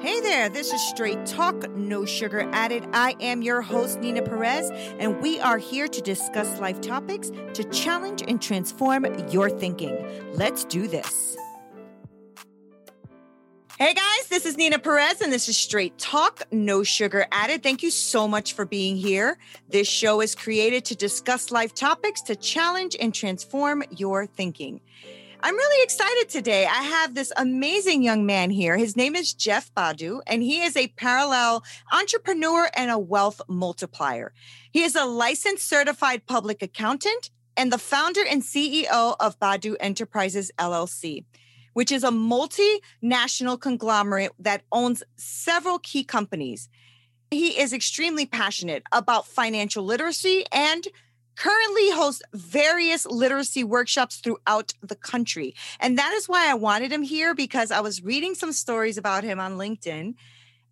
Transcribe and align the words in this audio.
Hey 0.00 0.20
there, 0.20 0.48
this 0.48 0.72
is 0.72 0.80
Straight 0.90 1.26
Talk, 1.26 1.68
No 1.74 2.04
Sugar 2.04 2.48
Added. 2.52 2.86
I 2.92 3.16
am 3.18 3.42
your 3.42 3.60
host, 3.62 3.98
Nina 3.98 4.22
Perez, 4.22 4.70
and 5.00 5.20
we 5.20 5.40
are 5.40 5.58
here 5.58 5.88
to 5.88 6.00
discuss 6.00 6.60
life 6.60 6.80
topics 6.80 7.32
to 7.54 7.64
challenge 7.64 8.22
and 8.28 8.40
transform 8.40 9.06
your 9.32 9.50
thinking. 9.50 9.98
Let's 10.34 10.64
do 10.64 10.86
this. 10.86 11.36
Hey 13.76 13.92
guys, 13.92 14.28
this 14.28 14.46
is 14.46 14.56
Nina 14.56 14.78
Perez, 14.78 15.20
and 15.20 15.32
this 15.32 15.48
is 15.48 15.56
Straight 15.56 15.98
Talk, 15.98 16.44
No 16.52 16.84
Sugar 16.84 17.26
Added. 17.32 17.64
Thank 17.64 17.82
you 17.82 17.90
so 17.90 18.28
much 18.28 18.52
for 18.52 18.64
being 18.64 18.94
here. 18.94 19.36
This 19.68 19.88
show 19.88 20.20
is 20.20 20.36
created 20.36 20.84
to 20.84 20.94
discuss 20.94 21.50
life 21.50 21.74
topics 21.74 22.22
to 22.22 22.36
challenge 22.36 22.96
and 23.00 23.12
transform 23.12 23.82
your 23.90 24.26
thinking. 24.26 24.80
I'm 25.40 25.54
really 25.54 25.84
excited 25.84 26.28
today. 26.28 26.66
I 26.66 26.82
have 26.82 27.14
this 27.14 27.32
amazing 27.36 28.02
young 28.02 28.26
man 28.26 28.50
here. 28.50 28.76
His 28.76 28.96
name 28.96 29.14
is 29.14 29.32
Jeff 29.32 29.72
Badu, 29.72 30.20
and 30.26 30.42
he 30.42 30.62
is 30.62 30.76
a 30.76 30.88
parallel 30.88 31.62
entrepreneur 31.92 32.68
and 32.74 32.90
a 32.90 32.98
wealth 32.98 33.40
multiplier. 33.48 34.32
He 34.72 34.82
is 34.82 34.96
a 34.96 35.04
licensed 35.04 35.68
certified 35.68 36.26
public 36.26 36.60
accountant 36.60 37.30
and 37.56 37.72
the 37.72 37.78
founder 37.78 38.22
and 38.28 38.42
CEO 38.42 39.14
of 39.20 39.38
Badu 39.38 39.76
Enterprises 39.78 40.50
LLC, 40.58 41.24
which 41.72 41.92
is 41.92 42.02
a 42.02 42.10
multinational 42.10 43.60
conglomerate 43.60 44.32
that 44.40 44.62
owns 44.72 45.04
several 45.16 45.78
key 45.78 46.02
companies. 46.02 46.68
He 47.30 47.60
is 47.60 47.72
extremely 47.72 48.26
passionate 48.26 48.82
about 48.90 49.28
financial 49.28 49.84
literacy 49.84 50.46
and 50.50 50.88
currently 51.38 51.90
hosts 51.90 52.22
various 52.34 53.06
literacy 53.06 53.62
workshops 53.62 54.16
throughout 54.16 54.72
the 54.82 54.96
country. 54.96 55.54
And 55.78 55.96
that 55.96 56.12
is 56.14 56.28
why 56.28 56.50
I 56.50 56.54
wanted 56.54 56.92
him 56.92 57.02
here 57.02 57.34
because 57.34 57.70
I 57.70 57.80
was 57.80 58.02
reading 58.02 58.34
some 58.34 58.52
stories 58.52 58.98
about 58.98 59.22
him 59.22 59.38
on 59.38 59.56
LinkedIn 59.56 60.14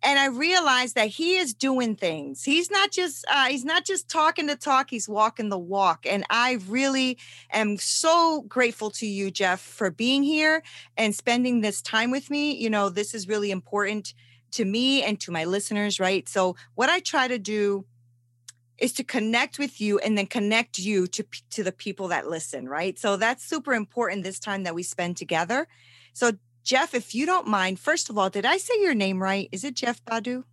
and 0.03 0.19
I 0.19 0.27
realized 0.27 0.95
that 0.95 1.07
he 1.07 1.37
is 1.37 1.53
doing 1.53 1.95
things. 1.95 2.43
He's 2.43 2.69
not 2.69 2.91
just 2.91 3.25
uh, 3.29 3.47
he's 3.47 3.65
not 3.65 3.85
just 3.85 4.09
talking 4.09 4.45
the 4.45 4.55
talk; 4.55 4.89
he's 4.89 5.09
walking 5.09 5.49
the 5.49 5.57
walk. 5.57 6.05
And 6.07 6.23
I 6.29 6.59
really 6.67 7.17
am 7.51 7.77
so 7.77 8.43
grateful 8.47 8.91
to 8.91 9.07
you, 9.07 9.31
Jeff, 9.31 9.59
for 9.59 9.89
being 9.89 10.23
here 10.23 10.61
and 10.97 11.15
spending 11.15 11.61
this 11.61 11.81
time 11.81 12.11
with 12.11 12.29
me. 12.29 12.55
You 12.55 12.69
know, 12.69 12.89
this 12.89 13.13
is 13.13 13.27
really 13.27 13.51
important 13.51 14.13
to 14.51 14.65
me 14.65 15.03
and 15.03 15.19
to 15.21 15.31
my 15.31 15.45
listeners, 15.45 15.99
right? 15.99 16.29
So, 16.29 16.55
what 16.75 16.89
I 16.89 16.99
try 16.99 17.27
to 17.27 17.39
do 17.39 17.85
is 18.77 18.93
to 18.93 19.03
connect 19.03 19.59
with 19.59 19.81
you 19.81 19.99
and 19.99 20.17
then 20.17 20.27
connect 20.27 20.79
you 20.79 21.07
to 21.07 21.23
to 21.51 21.63
the 21.63 21.71
people 21.71 22.07
that 22.09 22.29
listen, 22.29 22.67
right? 22.69 22.97
So 22.97 23.17
that's 23.17 23.43
super 23.43 23.73
important 23.73 24.23
this 24.23 24.39
time 24.39 24.63
that 24.63 24.75
we 24.75 24.83
spend 24.83 25.17
together. 25.17 25.67
So 26.13 26.31
Jeff, 26.63 26.93
if 26.93 27.15
you 27.15 27.25
don't 27.25 27.47
mind, 27.47 27.79
first 27.79 28.09
of 28.09 28.17
all, 28.17 28.29
did 28.29 28.45
I 28.45 28.57
say 28.57 28.73
your 28.81 28.93
name 28.93 29.21
right? 29.21 29.47
Is 29.51 29.63
it 29.63 29.75
Jeff 29.75 30.03
Badu? 30.03 30.43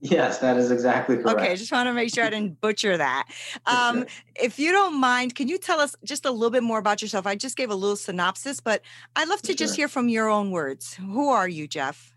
Yes, 0.00 0.38
that 0.38 0.56
is 0.56 0.72
exactly 0.72 1.16
correct. 1.16 1.38
Okay, 1.38 1.52
I 1.52 1.54
just 1.54 1.70
want 1.70 1.86
to 1.86 1.92
make 1.92 2.12
sure 2.12 2.24
I 2.24 2.30
didn't 2.30 2.60
butcher 2.60 2.96
that. 2.96 3.28
Um, 3.66 4.04
if 4.34 4.58
you 4.58 4.72
don't 4.72 5.00
mind, 5.00 5.36
can 5.36 5.46
you 5.46 5.58
tell 5.58 5.78
us 5.78 5.94
just 6.04 6.26
a 6.26 6.30
little 6.32 6.50
bit 6.50 6.64
more 6.64 6.78
about 6.80 7.00
yourself? 7.02 7.24
I 7.24 7.36
just 7.36 7.56
gave 7.56 7.70
a 7.70 7.74
little 7.76 7.94
synopsis, 7.94 8.58
but 8.58 8.82
I'd 9.14 9.28
love 9.28 9.42
to 9.42 9.52
sure. 9.52 9.56
just 9.56 9.76
hear 9.76 9.86
from 9.86 10.08
your 10.08 10.28
own 10.28 10.50
words. 10.50 10.94
Who 10.94 11.28
are 11.28 11.48
you, 11.48 11.68
Jeff? 11.68 12.16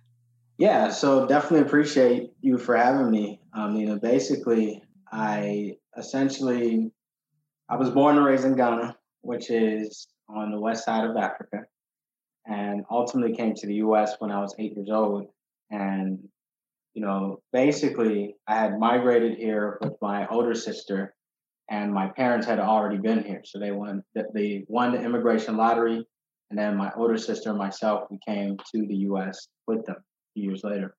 Yeah, 0.57 0.89
so 0.89 1.27
definitely 1.27 1.67
appreciate 1.67 2.31
you 2.41 2.57
for 2.57 2.75
having 2.75 3.11
me. 3.11 3.39
Um, 3.53 3.75
you 3.75 3.85
know, 3.85 3.97
basically, 3.99 4.81
I 5.11 5.77
essentially 5.97 6.91
I 7.69 7.77
was 7.77 7.89
born 7.89 8.17
and 8.17 8.25
raised 8.25 8.45
in 8.45 8.55
Ghana, 8.55 8.95
which 9.21 9.49
is 9.49 10.07
on 10.29 10.51
the 10.51 10.59
west 10.59 10.85
side 10.85 11.09
of 11.09 11.15
Africa 11.17 11.65
and 12.47 12.83
ultimately 12.91 13.35
came 13.35 13.53
to 13.55 13.67
the 13.67 13.75
US 13.75 14.15
when 14.19 14.31
I 14.31 14.39
was 14.39 14.55
eight 14.59 14.75
years 14.75 14.89
old. 14.89 15.27
And, 15.71 16.19
you 16.93 17.01
know, 17.01 17.41
basically, 17.51 18.35
I 18.47 18.55
had 18.55 18.79
migrated 18.79 19.37
here 19.37 19.77
with 19.81 19.93
my 20.01 20.27
older 20.27 20.53
sister, 20.53 21.15
and 21.69 21.91
my 21.91 22.07
parents 22.09 22.45
had 22.45 22.59
already 22.59 22.97
been 22.97 23.23
here. 23.23 23.41
So 23.43 23.59
they 23.59 23.71
won, 23.71 24.03
they 24.33 24.63
won 24.67 24.91
the 24.91 25.01
immigration 25.01 25.57
lottery. 25.57 26.05
And 26.51 26.59
then 26.59 26.77
my 26.77 26.91
older 26.95 27.17
sister 27.17 27.49
and 27.49 27.57
myself, 27.57 28.03
we 28.11 28.19
came 28.25 28.57
to 28.57 28.85
the 28.85 28.95
US 29.09 29.47
with 29.65 29.83
them 29.85 29.97
years 30.35 30.63
later. 30.63 30.95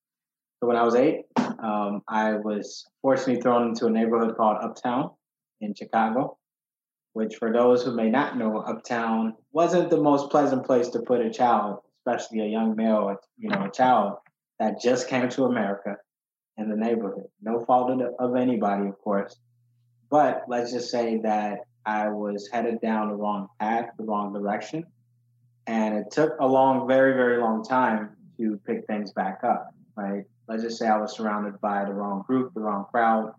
So 0.61 0.69
when 0.69 0.77
I 0.77 0.83
was 0.83 0.95
eight, 0.95 1.27
um, 1.37 2.03
I 2.09 2.35
was 2.35 2.87
fortunately 3.03 3.41
thrown 3.43 3.69
into 3.69 3.87
a 3.87 3.91
neighborhood 3.91 4.37
called 4.37 4.59
Uptown 4.63 5.11
in 5.61 5.75
Chicago 5.75 6.39
which 7.17 7.37
for 7.37 7.51
those 7.51 7.83
who 7.83 7.97
may 7.97 8.11
not 8.11 8.37
know, 8.37 8.59
Uptown 8.59 9.33
wasn't 9.51 9.89
the 9.89 9.97
most 9.97 10.31
pleasant 10.31 10.67
place 10.67 10.89
to 10.89 11.01
put 11.01 11.23
a 11.23 11.31
child, 11.31 11.79
especially 12.01 12.41
a 12.41 12.47
young 12.47 12.77
male, 12.77 13.17
you 13.39 13.49
know, 13.49 13.65
a 13.65 13.71
child 13.71 14.19
that 14.61 14.83
just 14.83 15.09
came 15.09 15.27
to 15.31 15.45
America 15.45 15.97
in 16.59 16.69
the 16.69 16.77
neighborhood. 16.77 17.25
No 17.41 17.65
fault 17.65 17.91
of 18.19 18.37
anybody, 18.37 18.87
of 18.87 18.99
course. 19.01 19.35
But 20.11 20.43
let's 20.47 20.73
just 20.73 20.91
say 20.91 21.19
that 21.23 21.61
I 21.87 22.11
was 22.11 22.51
headed 22.53 22.83
down 22.83 23.09
the 23.09 23.15
wrong 23.15 23.49
path, 23.59 23.87
the 23.97 24.05
wrong 24.05 24.35
direction. 24.35 24.85
And 25.67 25.95
it 25.95 26.11
took 26.11 26.35
a 26.39 26.47
long, 26.47 26.87
very, 26.87 27.15
very 27.15 27.39
long 27.39 27.65
time 27.65 28.11
to 28.37 28.61
pick 28.67 28.87
things 28.87 29.13
back 29.13 29.39
up, 29.43 29.75
right? 29.97 30.25
Let's 30.49 30.63
just 30.63 30.79
say 30.79 30.87
I 30.87 30.99
was 30.99 31.17
surrounded 31.17 31.61
by 31.61 31.85
the 31.85 31.93
wrong 31.93 32.23
group, 32.27 32.55
the 32.55 32.61
wrong 32.61 32.87
crowd. 32.91 33.33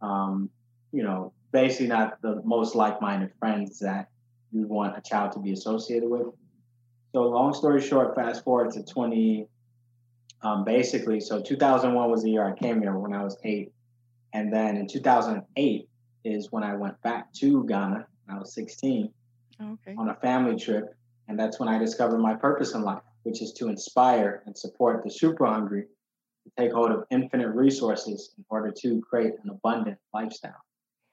Um, 0.00 0.50
you 0.92 1.02
know, 1.02 1.32
basically 1.52 1.86
not 1.86 2.20
the 2.20 2.42
most 2.44 2.74
like-minded 2.74 3.32
friends 3.38 3.78
that 3.78 4.08
you 4.52 4.66
want 4.66 4.96
a 4.96 5.00
child 5.00 5.32
to 5.32 5.38
be 5.38 5.52
associated 5.52 6.08
with. 6.08 6.26
So 7.12 7.22
long 7.22 7.54
story 7.54 7.80
short, 7.80 8.14
fast 8.14 8.44
forward 8.44 8.72
to 8.72 8.82
20, 8.82 9.46
um, 10.42 10.64
basically, 10.64 11.20
so 11.20 11.40
2001 11.40 12.10
was 12.10 12.22
the 12.22 12.30
year 12.30 12.46
I 12.46 12.54
came 12.54 12.80
here 12.80 12.98
when 12.98 13.12
I 13.12 13.22
was 13.22 13.38
eight. 13.44 13.72
And 14.32 14.52
then 14.52 14.76
in 14.76 14.86
2008 14.86 15.88
is 16.24 16.50
when 16.50 16.62
I 16.62 16.74
went 16.74 17.00
back 17.02 17.32
to 17.34 17.64
Ghana. 17.66 18.06
I 18.28 18.38
was 18.38 18.54
16 18.54 19.10
okay. 19.60 19.94
on 19.96 20.08
a 20.08 20.14
family 20.16 20.58
trip. 20.58 20.94
And 21.28 21.38
that's 21.38 21.60
when 21.60 21.68
I 21.68 21.78
discovered 21.78 22.18
my 22.18 22.34
purpose 22.34 22.74
in 22.74 22.82
life, 22.82 23.02
which 23.22 23.42
is 23.42 23.52
to 23.54 23.68
inspire 23.68 24.42
and 24.46 24.56
support 24.56 25.04
the 25.04 25.10
super 25.10 25.46
hungry 25.46 25.84
take 26.58 26.72
hold 26.72 26.90
of 26.90 27.04
infinite 27.10 27.48
resources 27.48 28.34
in 28.36 28.44
order 28.48 28.72
to 28.82 29.00
create 29.00 29.34
an 29.42 29.50
abundant 29.50 29.98
lifestyle. 30.12 30.60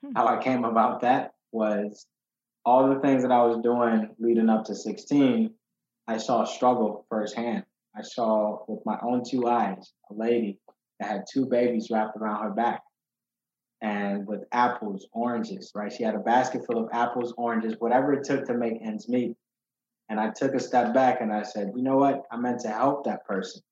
Hmm. 0.04 0.12
How 0.16 0.26
I 0.26 0.42
came 0.42 0.64
about 0.64 1.00
that 1.00 1.32
was 1.52 2.06
all 2.64 2.88
the 2.88 3.00
things 3.00 3.22
that 3.22 3.32
I 3.32 3.44
was 3.44 3.58
doing 3.62 4.14
leading 4.18 4.48
up 4.48 4.64
to 4.66 4.74
16, 4.74 5.52
I 6.06 6.18
saw 6.18 6.44
struggle 6.44 7.06
firsthand. 7.08 7.64
I 7.96 8.02
saw 8.02 8.64
with 8.68 8.84
my 8.84 8.98
own 9.02 9.22
two 9.28 9.46
eyes 9.46 9.92
a 10.10 10.14
lady 10.14 10.58
that 10.98 11.10
had 11.10 11.24
two 11.32 11.46
babies 11.46 11.88
wrapped 11.90 12.16
around 12.16 12.42
her 12.42 12.50
back 12.50 12.82
and 13.80 14.26
with 14.26 14.44
apples, 14.52 15.06
oranges, 15.12 15.72
right? 15.74 15.92
She 15.92 16.02
had 16.02 16.14
a 16.14 16.20
basket 16.20 16.66
full 16.66 16.84
of 16.84 16.90
apples, 16.92 17.32
oranges, 17.36 17.76
whatever 17.78 18.12
it 18.12 18.24
took 18.24 18.44
to 18.46 18.54
make 18.54 18.74
ends 18.82 19.08
meet. 19.08 19.36
And 20.08 20.20
I 20.20 20.30
took 20.30 20.54
a 20.54 20.60
step 20.60 20.92
back 20.92 21.20
and 21.20 21.32
I 21.32 21.42
said, 21.42 21.72
you 21.74 21.82
know 21.82 21.96
what? 21.96 22.24
I 22.30 22.36
meant 22.36 22.60
to 22.60 22.68
help 22.68 23.04
that 23.04 23.24
person. 23.24 23.62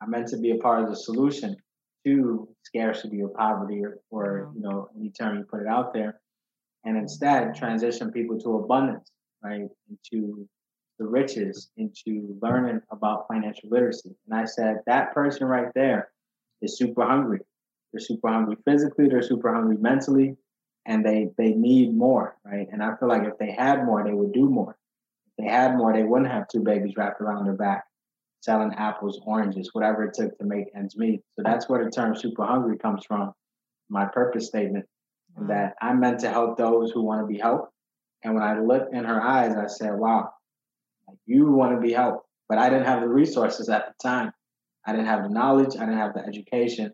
I 0.00 0.06
meant 0.06 0.28
to 0.28 0.38
be 0.38 0.52
a 0.52 0.56
part 0.56 0.82
of 0.82 0.88
the 0.88 0.96
solution 0.96 1.56
to 2.04 2.48
scarcity 2.62 3.22
or 3.22 3.28
poverty 3.28 3.82
or, 3.84 3.98
or 4.10 4.52
you 4.54 4.62
know, 4.62 4.88
any 4.96 5.10
term 5.10 5.38
you 5.38 5.44
put 5.44 5.60
it 5.60 5.66
out 5.66 5.92
there. 5.92 6.20
And 6.84 6.96
instead 6.96 7.54
transition 7.54 8.12
people 8.12 8.38
to 8.40 8.58
abundance, 8.58 9.10
right? 9.42 9.68
Into 9.90 10.48
the 10.98 11.06
riches, 11.06 11.70
into 11.76 12.38
learning 12.42 12.80
about 12.90 13.26
financial 13.28 13.68
literacy. 13.70 14.14
And 14.26 14.38
I 14.38 14.44
said, 14.44 14.78
that 14.86 15.12
person 15.12 15.46
right 15.46 15.72
there 15.74 16.10
is 16.62 16.76
super 16.76 17.04
hungry. 17.04 17.40
They're 17.92 18.00
super 18.00 18.28
hungry 18.28 18.56
physically, 18.64 19.08
they're 19.08 19.22
super 19.22 19.52
hungry 19.52 19.76
mentally, 19.78 20.36
and 20.86 21.04
they 21.04 21.30
they 21.38 21.50
need 21.50 21.96
more, 21.96 22.36
right? 22.44 22.68
And 22.70 22.82
I 22.82 22.96
feel 22.96 23.08
like 23.08 23.24
if 23.24 23.38
they 23.38 23.50
had 23.50 23.84
more, 23.84 24.04
they 24.04 24.12
would 24.12 24.32
do 24.32 24.48
more. 24.48 24.76
If 25.26 25.44
they 25.44 25.50
had 25.50 25.76
more, 25.76 25.92
they 25.92 26.02
wouldn't 26.02 26.30
have 26.30 26.48
two 26.48 26.60
babies 26.60 26.94
wrapped 26.96 27.20
around 27.20 27.46
their 27.46 27.54
back, 27.54 27.84
selling 28.40 28.72
apples, 28.74 29.20
oranges, 29.26 29.70
whatever 29.72 30.04
it 30.04 30.14
took 30.14 30.36
to 30.38 30.44
make 30.44 30.66
ends 30.76 30.96
meet. 30.96 31.22
So 31.34 31.42
that's 31.44 31.68
where 31.68 31.84
the 31.84 31.90
term 31.90 32.16
super 32.16 32.44
hungry 32.44 32.78
comes 32.78 33.04
from, 33.04 33.32
my 33.88 34.06
purpose 34.06 34.46
statement, 34.46 34.86
and 35.36 35.50
that 35.50 35.74
I'm 35.82 36.00
meant 36.00 36.20
to 36.20 36.30
help 36.30 36.56
those 36.56 36.90
who 36.90 37.02
want 37.02 37.22
to 37.22 37.26
be 37.26 37.38
helped. 37.38 37.72
And 38.22 38.34
when 38.34 38.42
I 38.42 38.58
looked 38.60 38.94
in 38.94 39.04
her 39.04 39.22
eyes, 39.22 39.54
I 39.56 39.66
said, 39.66 39.94
wow, 39.94 40.30
you 41.26 41.46
want 41.50 41.74
to 41.74 41.80
be 41.80 41.92
helped. 41.92 42.26
But 42.48 42.58
I 42.58 42.70
didn't 42.70 42.86
have 42.86 43.02
the 43.02 43.08
resources 43.08 43.68
at 43.68 43.86
the 43.88 44.08
time. 44.08 44.32
I 44.86 44.92
didn't 44.92 45.06
have 45.06 45.24
the 45.24 45.28
knowledge, 45.28 45.76
I 45.76 45.80
didn't 45.80 45.98
have 45.98 46.14
the 46.14 46.24
education. 46.24 46.92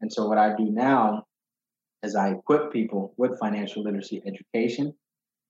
And 0.00 0.12
so 0.12 0.26
what 0.26 0.38
I 0.38 0.54
do 0.56 0.64
now 0.64 1.24
is 2.02 2.14
I 2.14 2.30
equip 2.30 2.72
people 2.72 3.14
with 3.16 3.38
financial 3.38 3.82
literacy 3.82 4.22
education 4.26 4.94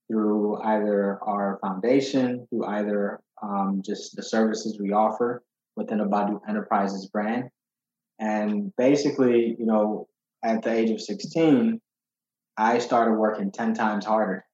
through 0.08 0.60
either 0.62 1.18
our 1.22 1.58
foundation, 1.60 2.46
through 2.48 2.64
either 2.66 3.20
um, 3.42 3.82
just 3.84 4.16
the 4.16 4.22
services 4.22 4.78
we 4.80 4.92
offer 4.92 5.42
within 5.76 5.98
the 5.98 6.04
Badu 6.04 6.40
Enterprises 6.48 7.08
brand. 7.08 7.50
And 8.18 8.72
basically, 8.76 9.56
you 9.58 9.66
know, 9.66 10.08
at 10.42 10.62
the 10.62 10.72
age 10.72 10.90
of 10.90 11.00
16, 11.00 11.80
I 12.56 12.78
started 12.78 13.14
working 13.14 13.52
10 13.52 13.74
times 13.74 14.06
harder. 14.06 14.44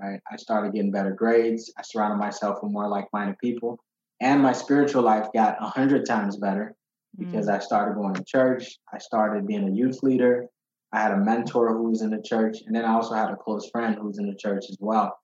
Right. 0.00 0.20
I 0.30 0.36
started 0.36 0.72
getting 0.72 0.90
better 0.90 1.12
grades. 1.12 1.72
I 1.78 1.82
surrounded 1.82 2.16
myself 2.16 2.58
with 2.62 2.72
more 2.72 2.88
like-minded 2.88 3.36
people. 3.38 3.78
And 4.20 4.42
my 4.42 4.52
spiritual 4.52 5.02
life 5.02 5.28
got 5.34 5.60
100 5.60 6.06
times 6.06 6.36
better 6.38 6.74
because 7.18 7.46
mm. 7.46 7.54
I 7.54 7.58
started 7.58 7.96
going 7.96 8.14
to 8.14 8.24
church. 8.24 8.78
I 8.92 8.98
started 8.98 9.46
being 9.46 9.68
a 9.68 9.72
youth 9.72 10.02
leader. 10.02 10.46
I 10.92 11.00
had 11.00 11.12
a 11.12 11.16
mentor 11.18 11.76
who 11.76 11.90
was 11.90 12.02
in 12.02 12.10
the 12.10 12.22
church, 12.22 12.58
and 12.66 12.74
then 12.74 12.84
I 12.84 12.94
also 12.94 13.14
had 13.14 13.30
a 13.30 13.36
close 13.36 13.68
friend 13.70 13.94
who 13.94 14.06
was 14.06 14.18
in 14.18 14.26
the 14.26 14.34
church 14.34 14.64
as 14.68 14.76
well. 14.80 15.16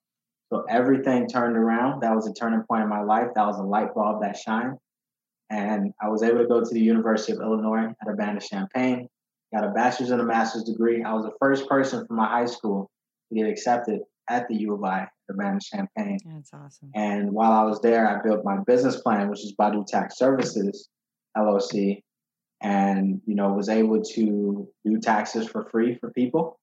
So 0.53 0.65
everything 0.69 1.29
turned 1.29 1.57
around. 1.57 2.01
That 2.01 2.15
was 2.15 2.29
a 2.29 2.33
turning 2.33 2.63
point 2.63 2.83
in 2.83 2.89
my 2.89 3.03
life. 3.03 3.29
That 3.35 3.47
was 3.47 3.59
a 3.59 3.63
light 3.63 3.95
bulb 3.95 4.23
that 4.23 4.37
shined. 4.37 4.79
And 5.51 5.93
I 6.01 6.09
was 6.09 6.23
able 6.23 6.39
to 6.39 6.47
go 6.47 6.61
to 6.61 6.75
the 6.75 6.81
University 6.81 7.33
of 7.33 7.41
Illinois 7.41 7.87
at 8.01 8.09
Urbana-Champaign, 8.09 9.09
got 9.55 9.65
a 9.65 9.71
bachelor's 9.71 10.11
and 10.11 10.21
a 10.21 10.25
master's 10.25 10.65
degree. 10.65 11.03
I 11.03 11.13
was 11.15 11.25
the 11.25 11.35
first 11.41 11.69
person 11.69 12.07
from 12.07 12.17
my 12.17 12.27
high 12.27 12.47
school 12.47 12.91
to 13.29 13.39
get 13.39 13.49
accepted 13.49 14.01
at 14.29 14.49
the 14.49 14.57
U 14.57 14.75
of 14.75 14.85
I, 14.85 15.07
Urbana-Champaign. 15.31 16.19
That's 16.25 16.53
awesome. 16.53 16.91
And 16.95 17.33
while 17.33 17.53
I 17.53 17.63
was 17.63 17.81
there, 17.81 18.09
I 18.09 18.23
built 18.23 18.45
my 18.45 18.59
business 18.67 19.01
plan, 19.01 19.29
which 19.29 19.45
is 19.45 19.55
Badu 19.59 19.87
Tax 19.87 20.19
Services. 20.19 20.89
LLC 21.37 22.03
and 22.63 23.21
you 23.27 23.35
know 23.35 23.53
was 23.53 23.69
able 23.69 24.03
to 24.03 24.69
do 24.85 24.99
taxes 25.01 25.47
for 25.47 25.69
free 25.71 25.97
for 26.01 26.11
people 26.13 26.59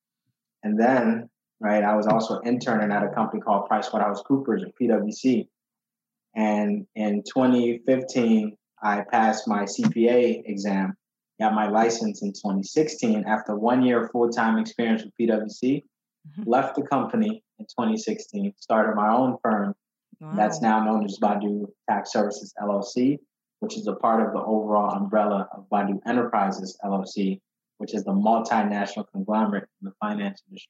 and 0.63 0.79
then 0.79 1.29
right 1.63 1.83
i 1.83 1.95
was 1.95 2.07
also 2.07 2.39
interning 2.41 2.91
at 2.91 3.03
a 3.03 3.09
company 3.09 3.41
called 3.41 3.67
pricewaterhousecoopers 3.69 4.63
or 4.63 4.71
pwc 4.79 5.47
and 6.35 6.85
in 6.95 7.23
2015 7.23 8.55
i 8.81 9.01
passed 9.11 9.47
my 9.47 9.63
cpa 9.63 10.41
exam 10.45 10.93
got 11.39 11.53
my 11.53 11.67
license 11.67 12.21
in 12.21 12.29
2016 12.29 13.23
after 13.25 13.55
one 13.55 13.81
year 13.81 14.09
full-time 14.11 14.59
experience 14.59 15.03
with 15.03 15.13
pwc 15.19 15.61
mm-hmm. 15.63 16.43
left 16.45 16.75
the 16.75 16.83
company 16.83 17.43
in 17.59 17.65
2016 17.65 18.53
started 18.57 18.95
my 18.95 19.11
own 19.11 19.37
firm 19.41 19.73
wow. 20.19 20.33
that's 20.35 20.61
now 20.61 20.83
known 20.83 21.05
as 21.05 21.17
badu 21.21 21.65
tax 21.89 22.11
services 22.11 22.53
llc 22.61 23.17
which 23.63 23.77
is 23.77 23.87
a 23.87 23.93
part 23.93 24.21
of 24.21 24.33
the 24.33 24.43
overall 24.43 24.91
umbrella 24.91 25.47
of 25.55 25.69
Badu 25.69 25.97
Enterprises 26.05 26.77
LLC, 26.83 27.39
which 27.77 27.93
is 27.93 28.03
the 28.03 28.11
multinational 28.11 29.05
conglomerate 29.13 29.69
in 29.81 29.85
the 29.87 29.93
finance 30.01 30.43
industry. 30.49 30.69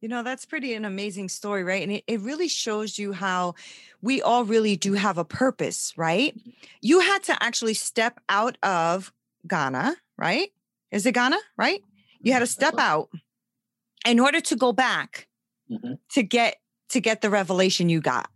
You 0.00 0.08
know, 0.08 0.22
that's 0.22 0.44
pretty 0.44 0.74
an 0.74 0.84
amazing 0.84 1.28
story, 1.28 1.64
right? 1.64 1.82
And 1.82 1.90
it, 1.90 2.04
it 2.06 2.20
really 2.20 2.48
shows 2.48 2.98
you 2.98 3.12
how 3.12 3.54
we 4.00 4.22
all 4.22 4.44
really 4.44 4.76
do 4.76 4.92
have 4.92 5.18
a 5.18 5.24
purpose, 5.24 5.92
right? 5.96 6.36
You 6.80 7.00
had 7.00 7.24
to 7.24 7.42
actually 7.42 7.74
step 7.74 8.20
out 8.28 8.56
of 8.62 9.12
Ghana, 9.46 9.96
right? 10.16 10.52
Is 10.92 11.04
it 11.04 11.12
Ghana, 11.12 11.38
right? 11.56 11.82
You 12.20 12.32
had 12.32 12.40
to 12.40 12.46
step 12.46 12.74
out 12.78 13.08
in 14.06 14.20
order 14.20 14.40
to 14.40 14.56
go 14.56 14.72
back 14.72 15.26
mm-hmm. 15.70 15.94
to 16.12 16.22
get 16.22 16.56
to 16.90 17.00
get 17.00 17.20
the 17.20 17.28
revelation 17.28 17.88
you 17.88 18.00
got 18.00 18.30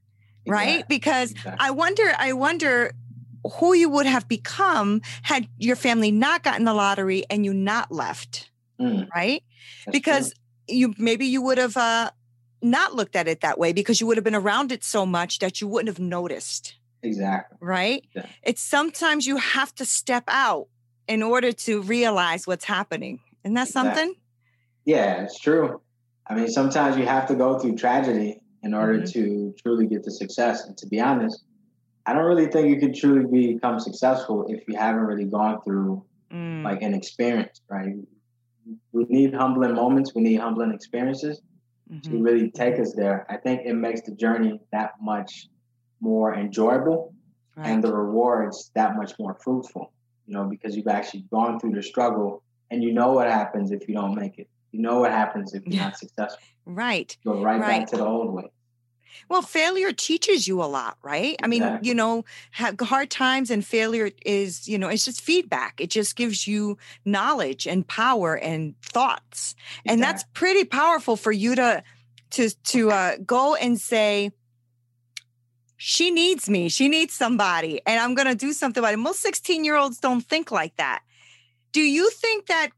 right 0.46 0.80
exactly. 0.80 0.96
because 0.96 1.30
exactly. 1.30 1.56
i 1.60 1.70
wonder 1.70 2.12
i 2.18 2.32
wonder 2.32 2.92
who 3.44 3.74
you 3.74 3.88
would 3.88 4.06
have 4.06 4.28
become 4.28 5.00
had 5.22 5.48
your 5.58 5.76
family 5.76 6.10
not 6.10 6.42
gotten 6.42 6.64
the 6.64 6.74
lottery 6.74 7.24
and 7.30 7.44
you 7.44 7.52
not 7.52 7.90
left, 7.90 8.50
mm. 8.80 9.08
right? 9.14 9.42
That's 9.86 9.96
because 9.96 10.32
true. 10.32 10.41
You 10.72 10.94
maybe 10.98 11.26
you 11.26 11.42
would 11.42 11.58
have 11.58 11.76
uh, 11.76 12.10
not 12.60 12.94
looked 12.94 13.16
at 13.16 13.28
it 13.28 13.40
that 13.40 13.58
way 13.58 13.72
because 13.72 14.00
you 14.00 14.06
would 14.06 14.16
have 14.16 14.24
been 14.24 14.34
around 14.34 14.72
it 14.72 14.84
so 14.84 15.04
much 15.04 15.38
that 15.40 15.60
you 15.60 15.68
wouldn't 15.68 15.88
have 15.88 15.98
noticed. 15.98 16.76
Exactly. 17.02 17.58
Right? 17.60 18.04
Yeah. 18.14 18.26
It's 18.42 18.62
sometimes 18.62 19.26
you 19.26 19.36
have 19.36 19.74
to 19.76 19.84
step 19.84 20.24
out 20.28 20.68
in 21.08 21.22
order 21.22 21.52
to 21.52 21.82
realize 21.82 22.46
what's 22.46 22.64
happening. 22.64 23.20
Isn't 23.44 23.54
that 23.54 23.68
exactly. 23.68 23.90
something? 23.90 24.14
Yeah, 24.84 25.22
it's 25.24 25.38
true. 25.38 25.80
I 26.26 26.34
mean, 26.34 26.48
sometimes 26.48 26.96
you 26.96 27.06
have 27.06 27.26
to 27.28 27.34
go 27.34 27.58
through 27.58 27.76
tragedy 27.76 28.40
in 28.62 28.74
order 28.74 28.98
mm-hmm. 28.98 29.12
to 29.12 29.54
truly 29.60 29.86
get 29.86 30.04
to 30.04 30.10
success. 30.10 30.64
And 30.64 30.76
to 30.78 30.86
be 30.86 31.00
honest, 31.00 31.42
I 32.06 32.12
don't 32.12 32.24
really 32.24 32.46
think 32.46 32.68
you 32.68 32.78
can 32.78 32.94
truly 32.94 33.54
become 33.54 33.80
successful 33.80 34.46
if 34.48 34.62
you 34.68 34.76
haven't 34.76 35.02
really 35.02 35.24
gone 35.24 35.60
through 35.62 36.04
mm. 36.32 36.62
like 36.62 36.82
an 36.82 36.94
experience, 36.94 37.60
right? 37.68 37.96
We 38.92 39.04
need 39.08 39.34
humbling 39.34 39.74
moments, 39.74 40.14
we 40.14 40.22
need 40.22 40.36
humbling 40.36 40.72
experiences 40.72 41.40
mm-hmm. 41.90 42.10
to 42.10 42.22
really 42.22 42.50
take 42.50 42.78
us 42.78 42.92
there. 42.94 43.26
I 43.28 43.36
think 43.36 43.62
it 43.64 43.74
makes 43.74 44.02
the 44.02 44.12
journey 44.12 44.60
that 44.72 44.92
much 45.00 45.48
more 46.00 46.34
enjoyable 46.34 47.14
right. 47.56 47.68
and 47.68 47.82
the 47.82 47.92
rewards 47.92 48.70
that 48.74 48.96
much 48.96 49.12
more 49.18 49.34
fruitful, 49.42 49.92
you 50.26 50.34
know, 50.34 50.44
because 50.44 50.76
you've 50.76 50.88
actually 50.88 51.24
gone 51.30 51.58
through 51.58 51.72
the 51.72 51.82
struggle 51.82 52.42
and 52.70 52.82
you 52.82 52.92
know 52.92 53.12
what 53.12 53.28
happens 53.28 53.70
if 53.70 53.88
you 53.88 53.94
don't 53.94 54.14
make 54.14 54.38
it. 54.38 54.48
You 54.72 54.80
know 54.80 55.00
what 55.00 55.12
happens 55.12 55.54
if 55.54 55.64
you're 55.66 55.76
yeah. 55.76 55.84
not 55.84 55.98
successful. 55.98 56.42
Right. 56.64 57.16
Go 57.24 57.42
right, 57.42 57.60
right, 57.60 57.80
back 57.80 57.88
to 57.88 57.96
the 57.96 58.06
old 58.06 58.32
way. 58.32 58.50
Well, 59.28 59.42
failure 59.42 59.92
teaches 59.92 60.46
you 60.46 60.62
a 60.62 60.64
lot, 60.64 60.98
right? 61.02 61.36
I 61.42 61.46
mean, 61.46 61.62
exactly. 61.62 61.88
you 61.88 61.94
know, 61.94 62.24
hard 62.80 63.10
times 63.10 63.50
and 63.50 63.64
failure 63.64 64.10
is, 64.24 64.68
you 64.68 64.78
know, 64.78 64.88
it's 64.88 65.04
just 65.04 65.20
feedback. 65.20 65.80
It 65.80 65.90
just 65.90 66.16
gives 66.16 66.46
you 66.46 66.78
knowledge 67.04 67.66
and 67.66 67.86
power 67.86 68.36
and 68.36 68.74
thoughts. 68.82 69.54
Exactly. 69.54 69.92
And 69.92 70.02
that's 70.02 70.24
pretty 70.34 70.64
powerful 70.64 71.16
for 71.16 71.32
you 71.32 71.54
to 71.54 71.82
to 72.30 72.50
to 72.50 72.90
uh, 72.90 73.16
go 73.24 73.54
and 73.54 73.80
say 73.80 74.32
she 75.76 76.10
needs 76.10 76.48
me. 76.48 76.68
She 76.68 76.88
needs 76.88 77.12
somebody 77.12 77.80
and 77.86 77.98
I'm 77.98 78.14
going 78.14 78.28
to 78.28 78.36
do 78.36 78.52
something 78.52 78.80
about 78.80 78.94
it. 78.94 78.98
Most 78.98 79.24
16-year-olds 79.24 79.98
don't 79.98 80.20
think 80.20 80.52
like 80.52 80.76
that. 80.76 81.02
Do 81.72 81.80
you 81.80 82.08
think 82.10 82.46
that 82.46 82.70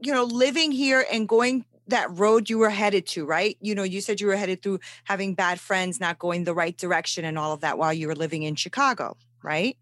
you 0.00 0.12
know, 0.12 0.24
living 0.24 0.72
here 0.72 1.04
and 1.12 1.28
going 1.28 1.64
that 1.88 2.10
road 2.10 2.48
you 2.48 2.58
were 2.58 2.70
headed 2.70 3.06
to, 3.08 3.24
right? 3.24 3.56
You 3.60 3.74
know, 3.74 3.82
you 3.82 4.00
said 4.00 4.20
you 4.20 4.26
were 4.26 4.36
headed 4.36 4.62
through 4.62 4.80
having 5.04 5.34
bad 5.34 5.60
friends, 5.60 6.00
not 6.00 6.18
going 6.18 6.44
the 6.44 6.54
right 6.54 6.76
direction, 6.76 7.24
and 7.24 7.38
all 7.38 7.52
of 7.52 7.60
that 7.60 7.78
while 7.78 7.92
you 7.92 8.06
were 8.06 8.14
living 8.14 8.42
in 8.42 8.54
Chicago, 8.54 9.16
right? 9.42 9.76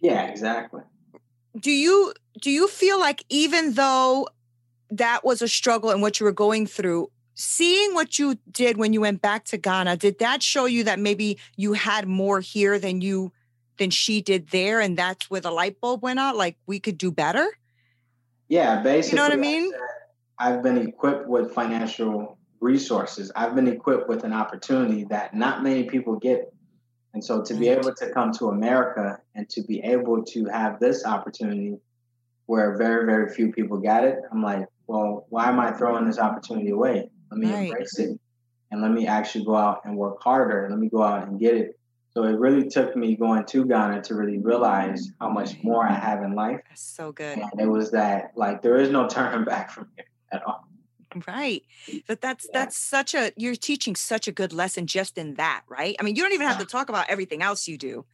Yeah, 0.00 0.26
exactly. 0.26 0.82
Do 1.58 1.70
you 1.70 2.12
do 2.40 2.50
you 2.50 2.68
feel 2.68 3.00
like 3.00 3.24
even 3.28 3.74
though 3.74 4.28
that 4.90 5.24
was 5.24 5.42
a 5.42 5.48
struggle 5.48 5.90
and 5.90 6.00
what 6.00 6.20
you 6.20 6.24
were 6.24 6.32
going 6.32 6.66
through 6.66 7.10
seeing 7.34 7.94
what 7.94 8.18
you 8.18 8.36
did 8.50 8.76
when 8.76 8.92
you 8.92 9.00
went 9.00 9.22
back 9.22 9.44
to 9.44 9.56
Ghana, 9.56 9.96
did 9.96 10.18
that 10.18 10.42
show 10.42 10.64
you 10.64 10.84
that 10.84 10.98
maybe 10.98 11.38
you 11.56 11.72
had 11.72 12.08
more 12.08 12.40
here 12.40 12.78
than 12.78 13.00
you 13.00 13.32
than 13.78 13.90
she 13.90 14.20
did 14.20 14.48
there, 14.48 14.80
and 14.80 14.96
that's 14.96 15.30
where 15.30 15.40
the 15.40 15.52
light 15.52 15.80
bulb 15.80 16.02
went 16.02 16.18
out? 16.18 16.36
Like 16.36 16.56
we 16.66 16.80
could 16.80 16.98
do 16.98 17.10
better. 17.10 17.46
Yeah, 18.48 18.82
basically. 18.82 19.16
You 19.16 19.16
know 19.16 19.28
what 19.28 19.32
I 19.32 19.40
mean? 19.40 19.72
I've 20.38 20.62
been 20.62 20.78
equipped 20.78 21.28
with 21.28 21.52
financial 21.52 22.38
resources. 22.60 23.32
I've 23.34 23.54
been 23.54 23.68
equipped 23.68 24.08
with 24.08 24.24
an 24.24 24.32
opportunity 24.32 25.04
that 25.04 25.34
not 25.34 25.62
many 25.62 25.84
people 25.84 26.16
get. 26.16 26.52
And 27.14 27.24
so 27.24 27.42
to 27.42 27.54
be 27.54 27.66
mm. 27.66 27.78
able 27.78 27.94
to 27.94 28.10
come 28.10 28.32
to 28.32 28.48
America 28.48 29.18
and 29.34 29.48
to 29.50 29.62
be 29.62 29.80
able 29.80 30.24
to 30.24 30.44
have 30.46 30.78
this 30.78 31.04
opportunity 31.04 31.78
where 32.46 32.76
very, 32.76 33.06
very 33.06 33.32
few 33.34 33.52
people 33.52 33.78
got 33.78 34.04
it, 34.04 34.18
I'm 34.30 34.42
like, 34.42 34.66
well, 34.86 35.26
why 35.28 35.48
am 35.48 35.58
I 35.58 35.72
throwing 35.72 36.06
this 36.06 36.18
opportunity 36.18 36.70
away? 36.70 37.10
Let 37.30 37.40
me 37.40 37.52
right. 37.52 37.68
embrace 37.68 37.98
it 37.98 38.18
and 38.70 38.82
let 38.82 38.92
me 38.92 39.06
actually 39.06 39.44
go 39.44 39.56
out 39.56 39.82
and 39.84 39.96
work 39.96 40.22
harder. 40.22 40.66
Let 40.70 40.78
me 40.78 40.88
go 40.88 41.02
out 41.02 41.26
and 41.26 41.40
get 41.40 41.54
it. 41.56 41.78
So 42.10 42.24
it 42.24 42.38
really 42.38 42.68
took 42.68 42.96
me 42.96 43.16
going 43.16 43.44
to 43.44 43.66
Ghana 43.66 44.02
to 44.02 44.14
really 44.14 44.38
realize 44.38 45.08
mm. 45.08 45.12
how 45.20 45.30
much 45.30 45.62
more 45.62 45.86
I 45.86 45.94
have 45.94 46.22
in 46.22 46.34
life. 46.34 46.60
That's 46.68 46.82
so 46.82 47.12
good. 47.12 47.38
And 47.38 47.60
it 47.60 47.68
was 47.68 47.90
that 47.92 48.32
like 48.36 48.62
there 48.62 48.76
is 48.76 48.90
no 48.90 49.08
turning 49.08 49.44
back 49.52 49.70
from 49.70 49.88
here 49.96 50.04
at 50.32 50.42
all. 50.44 50.68
Right. 51.26 51.62
But 52.06 52.20
that's 52.20 52.46
yeah. 52.52 52.60
that's 52.60 52.76
such 52.76 53.14
a 53.14 53.32
you're 53.36 53.56
teaching 53.56 53.96
such 53.96 54.28
a 54.28 54.32
good 54.32 54.52
lesson 54.52 54.86
just 54.86 55.16
in 55.16 55.34
that, 55.34 55.62
right? 55.68 55.96
I 55.98 56.02
mean, 56.02 56.16
you 56.16 56.22
don't 56.22 56.32
even 56.32 56.46
have 56.46 56.58
to 56.58 56.66
talk 56.66 56.88
about 56.88 57.08
everything 57.08 57.42
else 57.42 57.66
you 57.66 57.78
do. 57.78 58.04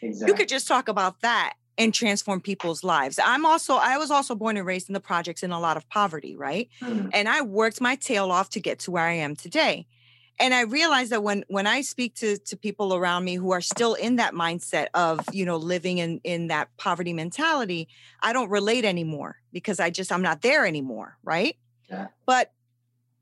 Exactly. 0.00 0.32
You 0.32 0.36
could 0.36 0.48
just 0.48 0.68
talk 0.68 0.88
about 0.88 1.20
that 1.22 1.54
and 1.76 1.92
transform 1.92 2.40
people's 2.40 2.84
lives. 2.84 3.18
I'm 3.22 3.44
also 3.44 3.74
I 3.74 3.98
was 3.98 4.10
also 4.10 4.34
born 4.34 4.56
and 4.56 4.66
raised 4.66 4.88
in 4.88 4.92
the 4.92 5.00
projects 5.00 5.42
in 5.42 5.50
a 5.50 5.60
lot 5.60 5.76
of 5.76 5.88
poverty, 5.88 6.36
right? 6.36 6.68
Mm. 6.80 7.10
And 7.12 7.28
I 7.28 7.42
worked 7.42 7.80
my 7.80 7.96
tail 7.96 8.30
off 8.30 8.50
to 8.50 8.60
get 8.60 8.78
to 8.80 8.90
where 8.90 9.04
I 9.04 9.14
am 9.14 9.34
today. 9.34 9.86
And 10.38 10.52
I 10.52 10.62
realized 10.62 11.12
that 11.12 11.22
when 11.22 11.44
when 11.48 11.66
I 11.66 11.80
speak 11.80 12.14
to 12.16 12.38
to 12.38 12.56
people 12.56 12.94
around 12.94 13.24
me 13.24 13.36
who 13.36 13.52
are 13.52 13.60
still 13.60 13.94
in 13.94 14.16
that 14.16 14.34
mindset 14.34 14.88
of, 14.94 15.20
you 15.32 15.44
know, 15.44 15.56
living 15.56 15.98
in 15.98 16.20
in 16.24 16.48
that 16.48 16.68
poverty 16.76 17.12
mentality, 17.12 17.88
I 18.20 18.32
don't 18.32 18.50
relate 18.50 18.84
anymore 18.84 19.36
because 19.52 19.80
I 19.80 19.90
just 19.90 20.10
I'm 20.10 20.22
not 20.22 20.42
there 20.42 20.66
anymore, 20.66 21.18
right? 21.22 21.56
Yeah. 21.90 22.08
But 22.26 22.52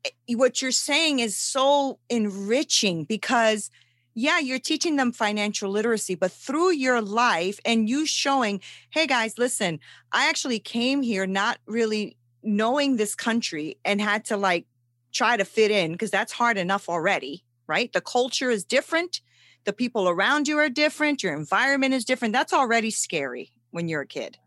eh, 0.05 0.35
what 0.35 0.61
you're 0.61 0.71
saying 0.71 1.19
is 1.19 1.37
so 1.37 1.99
enriching 2.09 3.03
because 3.03 3.69
yeah, 4.15 4.39
you're 4.39 4.59
teaching 4.59 4.95
them 4.95 5.11
financial 5.11 5.71
literacy, 5.71 6.15
but 6.15 6.31
through 6.31 6.71
your 6.71 7.01
life 7.01 7.59
and 7.65 7.89
you 7.89 8.05
showing, 8.05 8.61
hey 8.91 9.07
guys, 9.07 9.37
listen, 9.37 9.79
I 10.11 10.29
actually 10.29 10.59
came 10.59 11.01
here 11.01 11.25
not 11.25 11.57
really 11.65 12.17
knowing 12.43 12.97
this 12.97 13.15
country 13.15 13.77
and 13.83 13.99
had 13.99 14.25
to 14.25 14.37
like 14.37 14.65
try 15.11 15.37
to 15.37 15.45
fit 15.45 15.71
in 15.71 15.93
because 15.93 16.11
that's 16.11 16.33
hard 16.33 16.57
enough 16.57 16.89
already, 16.89 17.43
right? 17.67 17.91
The 17.91 18.01
culture 18.01 18.51
is 18.51 18.63
different, 18.63 19.21
the 19.63 19.73
people 19.73 20.09
around 20.09 20.47
you 20.47 20.57
are 20.57 20.69
different, 20.69 21.23
your 21.23 21.35
environment 21.35 21.93
is 21.93 22.05
different. 22.05 22.33
That's 22.33 22.53
already 22.53 22.91
scary 22.91 23.51
when 23.71 23.87
you're 23.87 24.01
a 24.01 24.07
kid, 24.07 24.37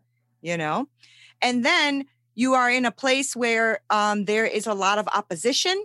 you 0.41 0.57
know? 0.57 0.87
And 1.41 1.65
then 1.65 2.05
you 2.37 2.53
are 2.53 2.69
in 2.69 2.85
a 2.85 2.91
place 2.91 3.35
where 3.35 3.79
um, 3.89 4.25
there 4.25 4.45
is 4.45 4.67
a 4.67 4.73
lot 4.75 4.99
of 4.99 5.07
opposition. 5.07 5.83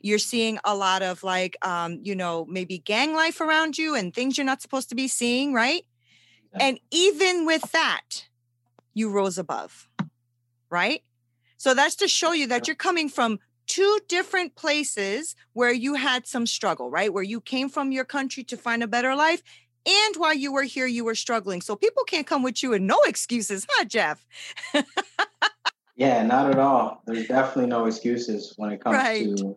You're 0.00 0.20
seeing 0.20 0.60
a 0.64 0.76
lot 0.76 1.02
of 1.02 1.24
like 1.24 1.56
um, 1.60 1.98
you 2.04 2.14
know 2.14 2.46
maybe 2.48 2.78
gang 2.78 3.14
life 3.14 3.40
around 3.40 3.76
you 3.76 3.96
and 3.96 4.14
things 4.14 4.38
you're 4.38 4.44
not 4.44 4.62
supposed 4.62 4.88
to 4.90 4.94
be 4.94 5.08
seeing 5.08 5.52
right? 5.52 5.84
Yeah. 6.54 6.66
and 6.66 6.80
even 6.92 7.44
with 7.44 7.72
that 7.72 8.28
you 8.94 9.10
rose 9.10 9.38
above 9.38 9.88
right? 10.70 11.02
So 11.56 11.74
that's 11.74 11.96
to 11.96 12.06
show 12.06 12.32
you 12.32 12.46
that 12.46 12.68
you're 12.68 12.76
coming 12.76 13.08
from 13.08 13.40
two 13.66 13.98
different 14.06 14.54
places 14.54 15.34
where 15.52 15.72
you 15.72 15.94
had 15.94 16.28
some 16.28 16.46
struggle 16.46 16.90
right? 16.90 17.12
Where 17.12 17.24
you 17.24 17.40
came 17.40 17.68
from 17.68 17.90
your 17.90 18.04
country 18.04 18.44
to 18.44 18.56
find 18.56 18.84
a 18.84 18.86
better 18.86 19.16
life 19.16 19.42
and 19.84 20.16
while 20.16 20.34
you 20.34 20.52
were 20.52 20.62
here 20.62 20.86
you 20.86 21.04
were 21.04 21.16
struggling. 21.16 21.60
So 21.60 21.74
people 21.74 22.04
can't 22.04 22.26
come 22.26 22.44
with 22.44 22.62
you 22.62 22.72
and 22.72 22.86
no 22.86 23.00
excuses 23.06 23.66
huh 23.68 23.84
jeff 23.84 24.24
yeah 25.98 26.22
not 26.22 26.50
at 26.50 26.58
all 26.58 27.02
there's 27.06 27.26
definitely 27.26 27.66
no 27.66 27.84
excuses 27.84 28.54
when 28.56 28.72
it 28.72 28.82
comes 28.82 28.96
right. 28.96 29.36
to 29.36 29.56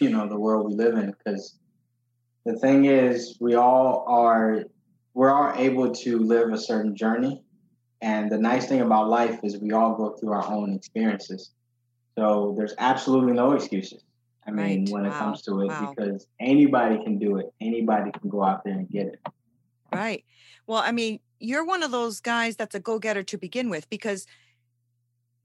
you 0.00 0.10
know 0.10 0.28
the 0.28 0.38
world 0.38 0.66
we 0.66 0.74
live 0.74 0.98
in 0.98 1.06
because 1.12 1.54
the 2.44 2.58
thing 2.58 2.84
is 2.84 3.38
we 3.40 3.54
all 3.54 4.04
are 4.06 4.64
we're 5.14 5.30
all 5.30 5.54
able 5.56 5.90
to 5.90 6.18
live 6.18 6.52
a 6.52 6.58
certain 6.58 6.94
journey 6.94 7.42
and 8.02 8.30
the 8.30 8.36
nice 8.36 8.66
thing 8.66 8.82
about 8.82 9.08
life 9.08 9.38
is 9.42 9.56
we 9.58 9.72
all 9.72 9.94
go 9.94 10.10
through 10.16 10.32
our 10.32 10.46
own 10.52 10.74
experiences 10.74 11.52
so 12.18 12.54
there's 12.58 12.74
absolutely 12.78 13.32
no 13.32 13.52
excuses 13.52 14.02
i 14.46 14.50
mean 14.50 14.84
right. 14.84 14.92
when 14.92 15.04
wow. 15.04 15.08
it 15.08 15.12
comes 15.14 15.40
to 15.42 15.62
it 15.62 15.68
wow. 15.68 15.94
because 15.96 16.26
anybody 16.40 17.02
can 17.02 17.18
do 17.18 17.38
it 17.38 17.46
anybody 17.60 18.10
can 18.10 18.28
go 18.28 18.42
out 18.42 18.64
there 18.64 18.74
and 18.74 18.90
get 18.90 19.06
it 19.06 19.20
right 19.94 20.24
well 20.66 20.82
i 20.84 20.90
mean 20.90 21.20
you're 21.38 21.64
one 21.64 21.82
of 21.82 21.90
those 21.90 22.20
guys 22.20 22.56
that's 22.56 22.74
a 22.74 22.80
go-getter 22.80 23.22
to 23.22 23.36
begin 23.36 23.68
with 23.68 23.88
because 23.90 24.26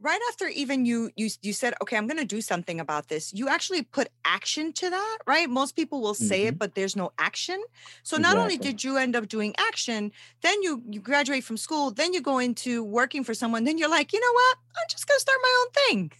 right 0.01 0.19
after 0.29 0.47
even 0.47 0.85
you 0.85 1.09
you 1.15 1.29
you 1.41 1.53
said 1.53 1.73
okay 1.81 1.97
i'm 1.97 2.07
going 2.07 2.17
to 2.17 2.25
do 2.25 2.41
something 2.41 2.79
about 2.79 3.07
this 3.07 3.33
you 3.33 3.47
actually 3.47 3.83
put 3.83 4.09
action 4.25 4.73
to 4.73 4.89
that 4.89 5.17
right? 5.27 5.49
Most 5.49 5.75
people 5.75 6.01
will 6.01 6.13
say 6.13 6.41
mm-hmm. 6.41 6.47
it 6.49 6.59
but 6.59 6.75
there's 6.75 6.95
no 6.95 7.11
action. 7.17 7.61
So 8.03 8.17
exactly. 8.17 8.21
not 8.21 8.41
only 8.41 8.57
did 8.57 8.83
you 8.83 8.97
end 8.97 9.15
up 9.15 9.27
doing 9.27 9.53
action 9.57 10.11
then 10.41 10.61
you 10.61 10.81
you 10.89 10.99
graduate 10.99 11.43
from 11.43 11.57
school 11.57 11.91
then 11.91 12.13
you 12.13 12.21
go 12.21 12.39
into 12.39 12.83
working 12.83 13.23
for 13.23 13.33
someone 13.33 13.63
then 13.63 13.77
you're 13.77 13.89
like 13.89 14.13
you 14.13 14.19
know 14.19 14.33
what? 14.33 14.57
I'm 14.77 14.87
just 14.89 15.07
going 15.07 15.17
to 15.17 15.21
start 15.21 15.37
my 15.41 15.55
own 15.61 15.71
thing. 15.79 16.11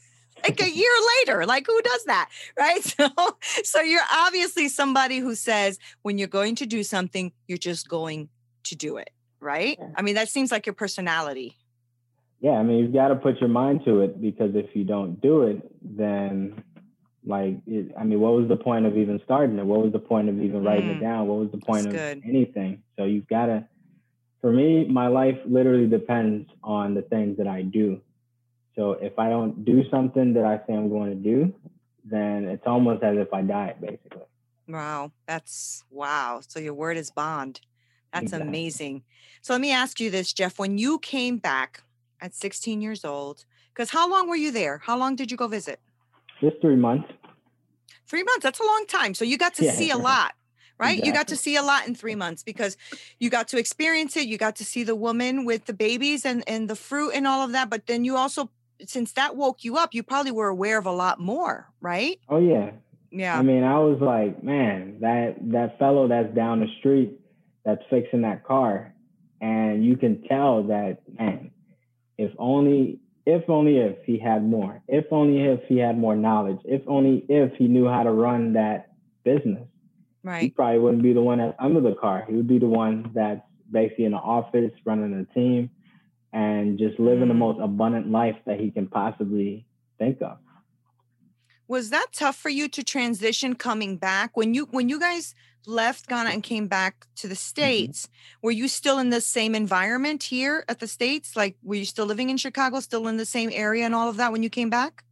Like 0.44 0.62
a 0.62 0.70
year 0.70 0.92
later 1.18 1.46
like 1.46 1.66
who 1.68 1.82
does 1.82 2.04
that 2.06 2.30
right? 2.58 2.84
So 2.84 3.08
so 3.64 3.82
you're 3.82 4.10
obviously 4.12 4.68
somebody 4.68 5.20
who 5.20 5.36
says 5.36 5.80
when 6.02 6.18
you're 6.18 6.28
going 6.28 6.56
to 6.56 6.66
do 6.66 6.84
something 6.84 7.32
you're 7.48 7.58
just 7.58 7.88
going 7.88 8.30
to 8.64 8.76
do 8.76 8.98
it 8.98 9.10
right? 9.40 9.78
Yeah. 9.80 9.90
i 9.96 10.04
mean 10.04 10.16
that 10.16 10.30
seems 10.30 10.52
like 10.52 10.68
your 10.68 10.76
personality 10.76 11.58
yeah, 12.42 12.54
I 12.54 12.64
mean, 12.64 12.80
you've 12.80 12.94
got 12.94 13.10
to 13.10 13.16
put 13.16 13.40
your 13.40 13.50
mind 13.50 13.82
to 13.86 14.02
it 14.02 14.20
because 14.20 14.56
if 14.56 14.76
you 14.76 14.84
don't 14.84 15.22
do 15.22 15.44
it, 15.44 15.62
then 15.84 16.64
like, 17.24 17.60
it, 17.68 17.94
I 17.98 18.04
mean, 18.04 18.20
what 18.20 18.34
was 18.34 18.50
the 18.50 18.56
point 18.56 18.88
of 18.88 18.98
even 18.98 19.22
starting 19.24 19.60
it? 19.60 19.66
What 19.66 19.84
was 19.84 19.94
the 19.94 20.00
point 20.00 20.28
of 20.28 20.42
even 20.42 20.64
writing 20.64 20.90
mm, 20.90 20.98
it 20.98 21.02
down? 21.02 21.28
What 21.28 21.38
was 21.38 21.52
the 21.52 21.60
point 21.60 21.86
of 21.86 21.94
good. 21.94 22.24
anything? 22.28 22.82
So 22.98 23.06
you've 23.06 23.28
got 23.28 23.46
to, 23.46 23.68
for 24.42 24.52
me, 24.52 24.88
my 24.88 25.08
life 25.08 25.38
literally 25.46 25.86
depends 25.86 26.50
on 26.64 26.96
the 26.96 27.04
things 27.04 27.38
that 27.38 27.48
I 27.48 27.62
do. 27.62 28.02
So 28.76 28.94
if 28.94 29.20
I 29.20 29.30
don't 29.30 29.64
do 29.64 29.84
something 29.92 30.34
that 30.34 30.44
I 30.44 30.58
say 30.66 30.74
I'm 30.74 30.90
going 30.90 31.12
to 31.12 31.16
do, 31.16 31.54
then 32.04 32.46
it's 32.46 32.66
almost 32.66 33.04
as 33.04 33.18
if 33.18 33.32
I 33.32 33.44
die, 33.44 33.76
basically. 33.80 34.24
Wow, 34.68 35.12
that's 35.28 35.84
wow. 35.92 36.42
So 36.48 36.60
your 36.60 36.74
word 36.74 36.98
is 36.98 37.12
bond. 37.12 37.62
That's 38.12 38.24
exactly. 38.24 38.48
amazing. 38.48 39.04
So 39.42 39.54
let 39.54 39.62
me 39.62 39.72
ask 39.72 40.00
you 40.00 40.10
this, 40.10 40.34
Jeff. 40.34 40.58
When 40.58 40.80
you 40.80 40.98
came 40.98 41.38
back 41.38 41.84
at 42.22 42.34
16 42.36 42.82
years 42.82 43.04
old. 43.04 43.46
Because 43.74 43.90
how 43.90 44.10
long 44.10 44.30
were 44.30 44.36
you 44.36 44.52
there? 44.52 44.80
How 44.80 44.98
long 44.98 45.16
did 45.16 45.32
you 45.32 45.38
go 45.38 45.48
visit? 45.48 45.80
Just 46.40 46.62
three 46.62 46.76
months. 46.76 47.10
Three 48.08 48.24
months. 48.24 48.44
That's 48.44 48.60
a 48.60 48.66
long 48.66 48.86
time. 48.88 49.14
So 49.14 49.26
you 49.26 49.38
got 49.38 49.54
to 49.56 49.66
yeah. 49.66 49.72
see 49.72 49.90
a 49.92 49.98
lot, 49.98 50.34
right? 50.78 50.92
Exactly. 50.92 51.08
You 51.08 51.14
got 51.14 51.28
to 51.30 51.36
see 51.36 51.56
a 51.56 51.62
lot 51.62 51.88
in 51.88 51.96
three 51.96 52.16
months 52.16 52.44
because 52.44 52.78
you 53.20 53.30
got 53.30 53.48
to 53.50 53.58
experience 53.58 54.18
it. 54.18 54.28
You 54.28 54.38
got 54.38 54.56
to 54.58 54.66
see 54.66 54.84
the 54.84 54.96
woman 54.96 55.46
with 55.46 55.66
the 55.66 55.74
babies 55.74 56.26
and, 56.26 56.44
and 56.48 56.70
the 56.70 56.76
fruit 56.76 57.12
and 57.14 57.26
all 57.26 57.46
of 57.46 57.54
that. 57.54 57.70
But 57.70 57.88
then 57.88 58.04
you 58.04 58.18
also, 58.18 58.50
since 58.86 59.14
that 59.14 59.36
woke 59.36 59.64
you 59.64 59.78
up, 59.78 59.94
you 59.94 60.04
probably 60.04 60.32
were 60.32 60.50
aware 60.50 60.78
of 60.78 60.86
a 60.86 60.92
lot 60.92 61.20
more, 61.20 61.70
right? 61.80 62.20
Oh, 62.28 62.40
yeah. 62.40 62.72
Yeah. 63.12 63.38
I 63.38 63.42
mean, 63.42 63.64
I 63.64 63.78
was 63.80 64.00
like, 64.00 64.42
man, 64.42 64.98
that 65.02 65.36
that 65.52 65.78
fellow 65.78 66.08
that's 66.08 66.34
down 66.34 66.62
the 66.62 66.68
street 66.80 67.20
that's 67.66 67.82
fixing 67.90 68.22
that 68.22 68.46
car, 68.46 68.94
and 69.42 69.84
you 69.84 69.98
can 69.98 70.24
tell 70.24 70.64
that, 70.64 71.00
man, 71.20 71.52
if 72.22 72.32
only 72.38 73.00
if 73.26 73.50
only 73.50 73.78
if 73.78 73.98
he 74.06 74.18
had 74.18 74.44
more. 74.44 74.82
If 74.88 75.06
only 75.12 75.42
if 75.42 75.62
he 75.68 75.78
had 75.78 75.98
more 75.98 76.16
knowledge. 76.16 76.60
If 76.66 76.82
only 76.88 77.24
if 77.30 77.54
he 77.56 77.68
knew 77.68 77.88
how 77.88 78.04
to 78.04 78.12
run 78.12 78.54
that 78.54 78.94
business. 79.24 79.68
Right. 80.24 80.44
he 80.44 80.50
probably 80.52 80.78
wouldn't 80.78 81.02
be 81.02 81.14
the 81.14 81.22
one 81.22 81.40
that's 81.40 81.56
under 81.58 81.82
the 81.82 81.96
car. 81.96 82.26
He 82.28 82.36
would 82.36 82.48
be 82.48 82.60
the 82.60 82.68
one 82.68 83.12
that's 83.16 83.42
basically 83.72 84.06
in 84.06 84.12
the 84.12 84.18
office 84.18 84.72
running 84.86 85.14
a 85.14 85.34
team 85.34 85.72
and 86.32 86.78
just 86.78 87.00
living 87.00 87.22
the 87.22 87.34
mm-hmm. 87.34 87.40
most 87.40 87.60
abundant 87.60 88.12
life 88.12 88.36
that 88.46 88.60
he 88.60 88.70
can 88.70 88.88
possibly 88.88 89.66
think 89.98 90.22
of. 90.22 90.38
Was 91.68 91.90
that 91.90 92.08
tough 92.12 92.36
for 92.36 92.50
you 92.50 92.68
to 92.70 92.84
transition 92.84 93.56
coming 93.56 93.98
back? 93.98 94.38
When 94.38 94.54
you 94.54 94.68
when 94.72 94.90
you 94.90 95.00
guys 95.00 95.34
left 95.66 96.08
Ghana 96.08 96.30
and 96.30 96.44
came 96.44 96.68
back 96.68 97.08
to 97.16 97.28
the 97.28 97.34
mm-hmm. 97.34 97.40
States, 97.40 98.08
mm-hmm. 98.08 98.46
were 98.48 98.52
you 98.52 98.68
still 98.68 99.00
in 99.00 99.10
the 99.10 99.22
same 99.22 99.56
environment 99.56 100.24
here 100.24 100.64
at 100.68 100.80
the 100.80 100.88
States? 100.88 101.36
Like, 101.36 101.56
were 101.64 101.76
you 101.76 101.86
still 101.86 102.06
living 102.06 102.30
in 102.30 102.38
Chicago, 102.38 102.80
still 102.80 103.08
in 103.08 103.18
the 103.18 103.26
same 103.26 103.50
area 103.54 103.86
and 103.86 103.96
all 103.96 104.10
of 104.10 104.18
that 104.18 104.32
when 104.32 104.44
you 104.44 104.50
came 104.50 104.70
back? 104.70 105.04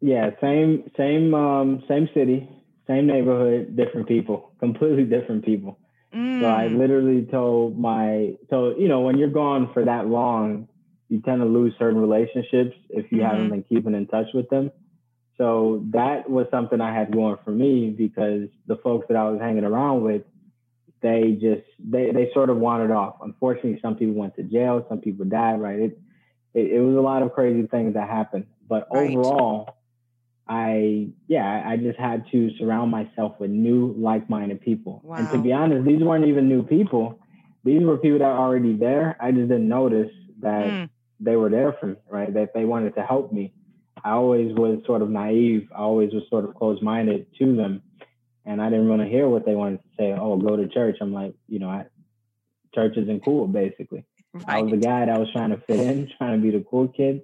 Yeah, 0.00 0.30
same, 0.40 0.90
same, 0.96 1.34
um, 1.34 1.82
same 1.88 2.08
city, 2.14 2.48
same 2.86 3.06
neighborhood, 3.06 3.76
different 3.76 4.08
people, 4.08 4.52
completely 4.60 5.04
different 5.04 5.44
people. 5.44 5.78
Mm. 6.14 6.40
So 6.40 6.48
I 6.48 6.68
mm. 6.68 6.78
literally 6.78 7.26
told 7.30 7.78
my, 7.78 8.34
so, 8.50 8.74
you 8.78 8.88
know, 8.88 9.00
when 9.00 9.18
you're 9.18 9.28
gone 9.28 9.70
for 9.72 9.84
that 9.84 10.06
long, 10.06 10.68
you 11.08 11.20
tend 11.20 11.40
to 11.40 11.46
lose 11.46 11.72
certain 11.78 12.00
relationships 12.00 12.76
if 12.90 13.10
you 13.10 13.18
mm-hmm. 13.18 13.26
haven't 13.26 13.50
been 13.50 13.62
keeping 13.62 13.94
in 13.94 14.06
touch 14.06 14.26
with 14.34 14.48
them. 14.48 14.70
So 15.38 15.84
that 15.90 16.30
was 16.30 16.46
something 16.50 16.80
I 16.80 16.94
had 16.94 17.12
going 17.12 17.36
for 17.44 17.50
me 17.50 17.90
because 17.90 18.48
the 18.66 18.76
folks 18.76 19.06
that 19.08 19.16
I 19.16 19.28
was 19.28 19.40
hanging 19.40 19.64
around 19.64 20.02
with, 20.02 20.22
they 21.02 21.32
just 21.32 21.62
they 21.78 22.10
they 22.10 22.30
sort 22.32 22.48
of 22.48 22.56
wandered 22.56 22.90
off. 22.90 23.16
Unfortunately, 23.20 23.78
some 23.82 23.96
people 23.96 24.14
went 24.14 24.34
to 24.36 24.42
jail, 24.42 24.84
some 24.88 25.00
people 25.00 25.26
died. 25.26 25.60
Right? 25.60 25.78
It 25.78 25.98
it, 26.54 26.72
it 26.72 26.80
was 26.80 26.96
a 26.96 27.00
lot 27.00 27.22
of 27.22 27.32
crazy 27.34 27.66
things 27.66 27.94
that 27.94 28.08
happened. 28.08 28.46
But 28.66 28.88
right. 28.90 29.10
overall, 29.10 29.76
I 30.48 31.08
yeah, 31.28 31.64
I 31.66 31.76
just 31.76 31.98
had 31.98 32.24
to 32.32 32.50
surround 32.58 32.90
myself 32.90 33.38
with 33.38 33.50
new 33.50 33.94
like-minded 33.98 34.62
people. 34.62 35.02
Wow. 35.04 35.16
And 35.16 35.30
to 35.32 35.38
be 35.38 35.52
honest, 35.52 35.86
these 35.86 36.02
weren't 36.02 36.26
even 36.26 36.48
new 36.48 36.62
people. 36.62 37.20
These 37.62 37.82
were 37.82 37.98
people 37.98 38.20
that 38.20 38.28
were 38.28 38.38
already 38.38 38.74
there. 38.74 39.16
I 39.20 39.32
just 39.32 39.48
didn't 39.48 39.68
notice 39.68 40.10
that 40.40 40.66
mm. 40.66 40.88
they 41.20 41.36
were 41.36 41.50
there 41.50 41.74
for 41.78 41.86
me, 41.86 41.96
right? 42.08 42.32
That 42.32 42.54
they 42.54 42.64
wanted 42.64 42.94
to 42.94 43.02
help 43.02 43.32
me. 43.32 43.52
I 44.06 44.12
always 44.12 44.54
was 44.54 44.78
sort 44.86 45.02
of 45.02 45.10
naive. 45.10 45.68
I 45.74 45.80
always 45.80 46.12
was 46.12 46.22
sort 46.30 46.44
of 46.44 46.54
closed-minded 46.54 47.26
to 47.40 47.56
them, 47.56 47.82
and 48.44 48.62
I 48.62 48.70
didn't 48.70 48.88
want 48.88 49.02
to 49.02 49.08
hear 49.08 49.28
what 49.28 49.44
they 49.44 49.56
wanted 49.56 49.78
to 49.78 49.88
say. 49.98 50.12
Oh, 50.12 50.36
go 50.36 50.54
to 50.54 50.68
church. 50.68 50.98
I'm 51.00 51.12
like, 51.12 51.34
you 51.48 51.58
know, 51.58 51.68
I, 51.68 51.86
church 52.72 52.96
isn't 52.96 53.24
cool, 53.24 53.48
basically. 53.48 54.04
Right. 54.32 54.44
I 54.46 54.62
was 54.62 54.70
the 54.70 54.76
guy 54.76 55.06
that 55.06 55.18
was 55.18 55.28
trying 55.32 55.50
to 55.50 55.60
fit 55.66 55.80
in, 55.80 56.08
trying 56.18 56.40
to 56.40 56.42
be 56.42 56.56
the 56.56 56.64
cool 56.70 56.86
kid. 56.86 57.22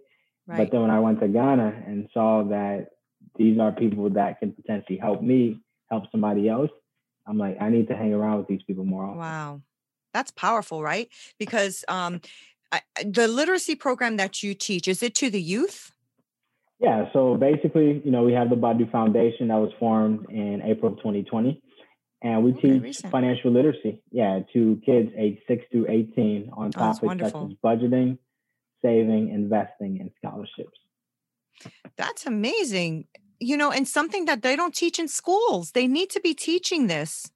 Right. 0.49 0.59
But 0.59 0.73
then 0.73 0.81
when 0.81 0.91
I 0.91 0.99
went 0.99 1.21
to 1.21 1.29
Ghana 1.29 1.85
and 1.87 2.09
saw 2.13 2.43
that 2.49 2.89
these 3.37 3.61
are 3.61 3.71
people 3.71 4.11
that 4.11 4.41
can 4.41 4.51
potentially 4.51 4.99
help 4.99 5.23
me 5.23 5.61
help 5.89 6.11
somebody 6.11 6.49
else, 6.49 6.71
I'm 7.29 7.39
like, 7.39 7.59
I 7.61 7.69
need 7.69 7.87
to 7.89 7.97
hang 7.97 8.13
around 8.13 8.39
with 8.39 8.49
these 8.49 8.63
people 8.67 8.85
more 8.85 9.05
often. 9.05 9.19
Wow. 9.19 9.63
That's 10.13 10.33
powerful, 10.33 10.83
right? 10.83 11.09
Because 11.39 11.85
um, 11.87 12.21
I, 12.73 12.81
the 13.07 13.29
literacy 13.29 13.77
program 13.77 14.17
that 14.17 14.43
you 14.43 14.53
teach, 14.53 14.89
is 14.89 15.01
it 15.01 15.15
to 15.17 15.31
the 15.31 15.41
youth? 15.41 15.92
Yeah. 16.83 17.07
So 17.13 17.37
basically, 17.37 18.03
you 18.05 18.11
know, 18.11 18.25
we 18.25 18.33
have 18.33 18.51
the 18.51 18.57
Badu 18.57 18.91
Foundation 18.91 19.49
that 19.49 19.57
was 19.57 19.71
formed 19.79 20.27
in 20.31 20.63
April 20.63 20.93
of 20.93 20.99
2020 20.99 21.63
and 22.23 22.45
we 22.45 22.53
oh, 22.53 22.55
okay, 22.57 22.73
teach 22.73 22.83
recent. 22.83 23.13
financial 23.13 23.51
literacy, 23.51 24.01
yeah, 24.11 24.41
to 24.53 24.81
kids 24.87 25.11
aged 25.17 25.41
six 25.49 25.65
through 25.71 25.87
18 25.89 26.51
on 26.53 26.69
oh, 26.69 26.71
topics 26.71 27.01
such 27.01 27.23
as 27.23 27.33
budgeting, 27.65 28.19
saving, 28.81 29.31
investing, 29.31 29.99
and 30.01 30.11
scholarships. 30.19 30.79
That's 31.97 32.27
amazing. 32.27 33.07
You 33.41 33.57
know, 33.57 33.73
and 33.73 33.89
something 33.89 34.27
that 34.27 34.43
they 34.43 34.55
don't 34.55 34.75
teach 34.75 34.99
in 35.01 35.09
schools. 35.09 35.73
They 35.73 35.89
need 35.89 36.11
to 36.11 36.21
be 36.21 36.33
teaching 36.33 36.87
this, 36.87 37.31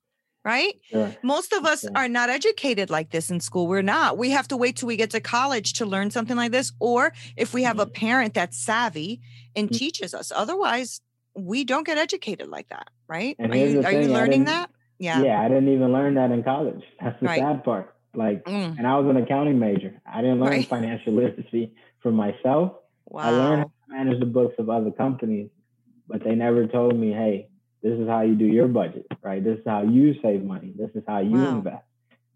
right? 0.47 0.81
Sure. 0.89 1.13
Most 1.25 1.53
of 1.53 1.65
us 1.65 1.81
sure. 1.81 1.91
are 1.97 2.09
not 2.09 2.31
educated 2.31 2.89
like 2.89 3.11
this 3.11 3.31
in 3.33 3.41
school. 3.41 3.67
We're 3.67 3.83
not. 3.83 4.17
We 4.17 4.31
have 4.31 4.47
to 4.49 4.57
wait 4.57 4.77
till 4.77 4.87
we 4.87 4.97
get 4.97 5.11
to 5.11 5.21
college 5.21 5.73
to 5.75 5.85
learn 5.85 6.13
something 6.13 6.37
like 6.37 6.53
this. 6.53 6.71
Or 6.79 7.13
if 7.37 7.53
we 7.53 7.65
have 7.65 7.79
mm-hmm. 7.79 7.91
a 7.91 8.01
parent 8.01 8.35
that's 8.35 8.57
savvy 8.57 9.21
and 9.57 9.69
mm-hmm. 9.69 9.77
teaches 9.77 10.15
us. 10.15 10.31
Otherwise, 10.33 11.01
we 11.35 11.65
don't 11.65 11.85
get 11.85 11.99
educated 11.99 12.47
like 12.47 12.69
that, 12.69 12.89
right? 13.09 13.35
And 13.41 13.53
are 13.53 13.57
you, 13.57 13.83
are 13.83 13.93
you 13.93 14.09
learning 14.09 14.45
that? 14.45 14.71
Yeah. 14.99 15.21
Yeah, 15.21 15.43
I 15.43 15.49
didn't 15.49 15.69
even 15.69 15.93
learn 15.93 16.15
that 16.15 16.31
in 16.31 16.45
college. 16.45 16.83
That's 17.03 17.19
the 17.21 17.27
right. 17.27 17.41
sad 17.41 17.65
part. 17.65 17.97
Like, 18.15 18.45
mm. 18.45 18.79
and 18.79 18.87
I 18.87 18.97
was 19.01 19.11
an 19.11 19.21
accounting 19.21 19.59
major. 19.59 20.01
I 20.07 20.23
didn't 20.23 20.39
learn 20.39 20.51
right. 20.51 20.69
financial 20.69 21.13
literacy 21.21 21.73
for 22.03 22.13
myself. 22.13 22.73
Wow. 23.07 23.23
I 23.23 23.31
learned 23.31 23.59
how 23.59 23.65
to 23.65 24.05
manage 24.05 24.21
the 24.21 24.27
books 24.27 24.55
of 24.61 24.71
other 24.71 24.93
companies, 24.93 25.51
but 26.07 26.23
they 26.23 26.37
never 26.37 26.69
told 26.69 26.95
me, 26.95 27.11
hey, 27.11 27.49
this 27.87 28.01
is 28.01 28.09
how 28.09 28.23
you 28.23 28.35
do 28.35 28.47
your 28.47 28.67
budget, 28.67 29.07
right? 29.23 29.43
This 29.43 29.59
is 29.59 29.65
how 29.65 29.83
you 29.83 30.15
save 30.21 30.43
money. 30.43 30.73
This 30.77 30.91
is 30.97 31.05
how 31.07 31.21
you 31.21 31.39
wow. 31.39 31.59
invest. 31.59 31.85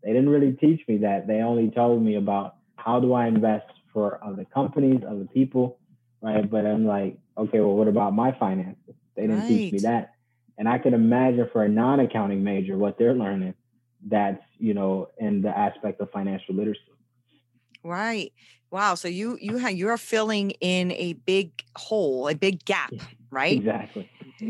They 0.04 0.12
didn't 0.12 0.28
really 0.28 0.52
teach 0.52 0.80
me 0.86 0.98
that. 0.98 1.26
They 1.26 1.38
only 1.42 1.70
told 1.70 2.02
me 2.02 2.14
about 2.14 2.54
how 2.76 3.00
do 3.00 3.14
I 3.14 3.26
invest 3.26 3.66
for 3.92 4.22
other 4.24 4.46
companies, 4.54 5.00
other 5.04 5.26
people, 5.34 5.78
right? 6.22 6.48
But 6.48 6.66
I'm 6.66 6.86
like, 6.86 7.18
okay, 7.36 7.58
well, 7.58 7.74
what 7.74 7.88
about 7.88 8.14
my 8.14 8.30
finances? 8.38 8.94
They 9.16 9.22
didn't 9.22 9.40
right. 9.40 9.48
teach 9.48 9.72
me 9.72 9.78
that. 9.80 10.14
And 10.56 10.68
I 10.68 10.78
can 10.78 10.94
imagine 10.94 11.48
for 11.52 11.64
a 11.64 11.68
non-accounting 11.68 12.44
major 12.44 12.78
what 12.78 12.96
they're 12.96 13.14
learning 13.14 13.54
that's, 14.06 14.42
you 14.58 14.72
know, 14.72 15.08
in 15.18 15.42
the 15.42 15.50
aspect 15.50 16.00
of 16.00 16.12
financial 16.12 16.54
literacy. 16.54 16.80
Right. 17.82 18.32
Wow. 18.70 18.94
So 18.94 19.08
you 19.08 19.36
you 19.40 19.56
have 19.56 19.72
you're 19.72 19.96
filling 19.96 20.52
in 20.60 20.92
a 20.92 21.14
big 21.14 21.50
hole, 21.76 22.28
a 22.28 22.36
big 22.36 22.64
gap, 22.64 22.92
right? 23.30 23.56
Exactly. 23.56 24.08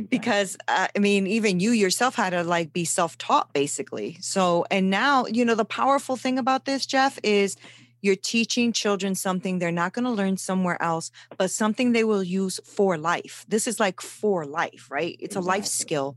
Because 0.09 0.57
uh, 0.69 0.89
I 0.95 0.99
mean, 0.99 1.27
even 1.27 1.61
you 1.61 1.71
yourself 1.71 2.15
had 2.15 2.31
to 2.31 2.43
like 2.45 2.73
be 2.73 2.85
self-taught, 2.85 3.53
basically. 3.53 4.17
So, 4.21 4.65
and 4.71 4.91
now 4.91 5.27
you 5.27 5.45
know 5.45 5.55
the 5.55 5.65
powerful 5.65 6.17
thing 6.17 6.39
about 6.39 6.65
this, 6.65 6.87
Jeff, 6.87 7.19
is 7.23 7.57
you're 8.03 8.17
teaching 8.17 8.73
children 8.73 9.15
something 9.15 9.59
they're 9.59 9.73
not 9.73 9.93
going 9.93 10.05
to 10.05 10.11
learn 10.11 10.37
somewhere 10.37 10.81
else, 10.83 11.11
but 11.37 11.51
something 11.51 11.93
they 11.93 12.05
will 12.05 12.23
use 12.23 12.61
for 12.65 12.97
life. 12.97 13.45
This 13.49 13.67
is 13.67 13.79
like 13.79 14.01
for 14.01 14.47
life, 14.47 14.89
right? 14.91 15.17
It's 15.21 15.37
a 15.37 15.41
life 15.41 15.67
skill. 15.67 16.17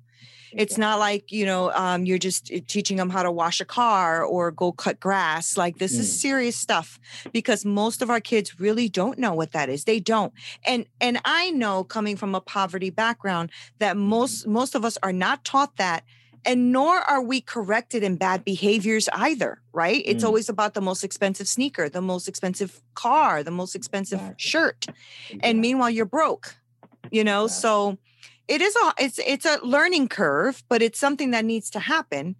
It's 0.55 0.77
not 0.77 0.99
like, 0.99 1.31
you 1.31 1.45
know, 1.45 1.71
um, 1.71 2.05
you're 2.05 2.17
just 2.17 2.51
eh, 2.51 2.59
teaching 2.67 2.97
them 2.97 3.09
how 3.09 3.23
to 3.23 3.31
wash 3.31 3.61
a 3.61 3.65
car 3.65 4.23
or 4.23 4.51
go 4.51 4.71
cut 4.71 4.99
grass. 4.99 5.57
Like 5.57 5.77
this 5.77 5.95
mm. 5.95 5.99
is 5.99 6.21
serious 6.21 6.55
stuff 6.55 6.99
because 7.31 7.65
most 7.65 8.01
of 8.01 8.09
our 8.09 8.19
kids 8.19 8.59
really 8.59 8.89
don't 8.89 9.17
know 9.17 9.33
what 9.33 9.51
that 9.51 9.69
is. 9.69 9.85
They 9.85 9.99
don't. 9.99 10.33
And 10.65 10.85
and 11.01 11.19
I 11.25 11.51
know 11.51 11.83
coming 11.83 12.15
from 12.15 12.35
a 12.35 12.41
poverty 12.41 12.89
background 12.89 13.51
that 13.79 13.95
mm-hmm. 13.95 14.07
most 14.07 14.47
most 14.47 14.75
of 14.75 14.85
us 14.85 14.97
are 15.03 15.13
not 15.13 15.43
taught 15.43 15.77
that 15.77 16.03
and 16.45 16.71
nor 16.71 16.97
are 16.97 17.21
we 17.21 17.41
corrected 17.41 18.03
in 18.03 18.15
bad 18.15 18.43
behaviors 18.43 19.07
either 19.13 19.61
right 19.71 20.01
it's 20.05 20.23
mm. 20.23 20.27
always 20.27 20.49
about 20.49 20.73
the 20.73 20.81
most 20.81 21.03
expensive 21.03 21.47
sneaker 21.47 21.89
the 21.89 22.01
most 22.01 22.27
expensive 22.27 22.81
car 22.95 23.43
the 23.43 23.51
most 23.51 23.75
expensive 23.75 24.19
shirt 24.37 24.85
and 25.41 25.61
meanwhile 25.61 25.89
you're 25.89 26.05
broke 26.05 26.55
you 27.11 27.23
know 27.23 27.47
so 27.47 27.97
it 28.47 28.61
is 28.61 28.75
a 28.75 28.93
it's 28.97 29.19
it's 29.25 29.45
a 29.45 29.59
learning 29.63 30.07
curve 30.07 30.63
but 30.69 30.81
it's 30.81 30.99
something 30.99 31.31
that 31.31 31.45
needs 31.45 31.69
to 31.69 31.79
happen 31.79 32.35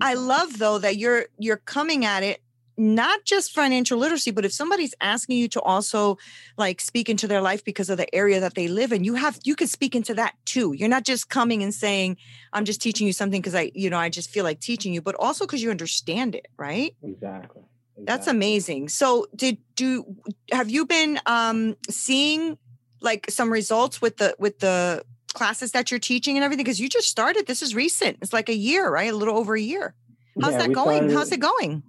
i 0.00 0.14
love 0.14 0.58
though 0.58 0.78
that 0.78 0.96
you're 0.96 1.26
you're 1.38 1.56
coming 1.56 2.04
at 2.04 2.22
it 2.22 2.40
not 2.78 3.24
just 3.24 3.52
financial 3.52 3.98
literacy, 3.98 4.30
but 4.30 4.44
if 4.44 4.52
somebody's 4.52 4.94
asking 5.00 5.38
you 5.38 5.48
to 5.48 5.60
also 5.62 6.18
like 6.58 6.80
speak 6.80 7.08
into 7.08 7.26
their 7.26 7.40
life 7.40 7.64
because 7.64 7.88
of 7.88 7.96
the 7.96 8.12
area 8.14 8.40
that 8.40 8.54
they 8.54 8.68
live 8.68 8.92
in, 8.92 9.04
you 9.04 9.14
have 9.14 9.38
you 9.44 9.56
can 9.56 9.66
speak 9.66 9.94
into 9.94 10.14
that 10.14 10.34
too. 10.44 10.74
You're 10.74 10.88
not 10.88 11.04
just 11.04 11.28
coming 11.28 11.62
and 11.62 11.74
saying, 11.74 12.18
I'm 12.52 12.64
just 12.64 12.82
teaching 12.82 13.06
you 13.06 13.12
something 13.12 13.40
because 13.40 13.54
I, 13.54 13.70
you 13.74 13.88
know, 13.88 13.98
I 13.98 14.08
just 14.08 14.30
feel 14.30 14.44
like 14.44 14.60
teaching 14.60 14.92
you, 14.92 15.00
but 15.00 15.14
also 15.14 15.46
because 15.46 15.62
you 15.62 15.70
understand 15.70 16.34
it, 16.34 16.48
right? 16.58 16.94
Exactly. 17.02 17.62
exactly. 17.92 18.04
That's 18.04 18.26
amazing. 18.26 18.90
So 18.90 19.26
did 19.34 19.58
do 19.74 20.16
have 20.52 20.68
you 20.68 20.86
been 20.86 21.18
um 21.26 21.76
seeing 21.88 22.58
like 23.00 23.30
some 23.30 23.50
results 23.50 24.02
with 24.02 24.18
the 24.18 24.36
with 24.38 24.58
the 24.58 25.02
classes 25.36 25.72
that 25.72 25.90
you're 25.90 26.00
teaching 26.00 26.36
and 26.36 26.44
everything? 26.44 26.64
Because 26.64 26.80
you 26.80 26.88
just 26.88 27.08
started. 27.08 27.46
This 27.46 27.62
is 27.62 27.74
recent. 27.74 28.18
It's 28.22 28.32
like 28.32 28.48
a 28.48 28.54
year, 28.56 28.90
right? 28.90 29.12
A 29.12 29.16
little 29.16 29.36
over 29.36 29.54
a 29.54 29.60
year. 29.60 29.94
How's 30.40 30.52
yeah, 30.52 30.58
that 30.58 30.72
going? 30.72 31.10
Started, 31.10 31.14
How's 31.14 31.32
it 31.32 31.40
going? 31.40 31.82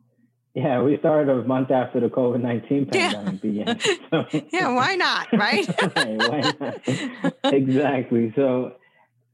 Yeah, 0.53 0.81
we 0.81 0.97
started 0.97 1.29
a 1.29 1.43
month 1.43 1.69
after 1.69 1.99
the 1.99 2.07
COVID 2.07 2.41
nineteen 2.41 2.85
pandemic 2.87 3.43
yeah. 3.43 3.75
began. 3.75 3.79
So. 4.09 4.47
yeah, 4.51 4.73
why 4.73 4.95
not? 4.95 5.27
Right? 5.33 5.67
why 5.95 6.53
not? 6.59 7.53
exactly. 7.53 8.33
So, 8.35 8.73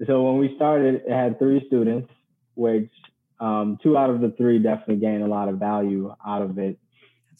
so 0.05 0.23
when 0.23 0.37
we 0.37 0.53
started, 0.55 1.03
it 1.07 1.11
had 1.11 1.39
three 1.39 1.63
students, 1.67 2.09
which 2.55 2.91
um, 3.39 3.77
two 3.81 3.97
out 3.97 4.09
of 4.09 4.19
the 4.19 4.31
three 4.37 4.59
definitely 4.59 4.97
gained 4.97 5.23
a 5.23 5.27
lot 5.27 5.47
of 5.47 5.59
value 5.59 6.13
out 6.27 6.41
of 6.41 6.57
it, 6.57 6.77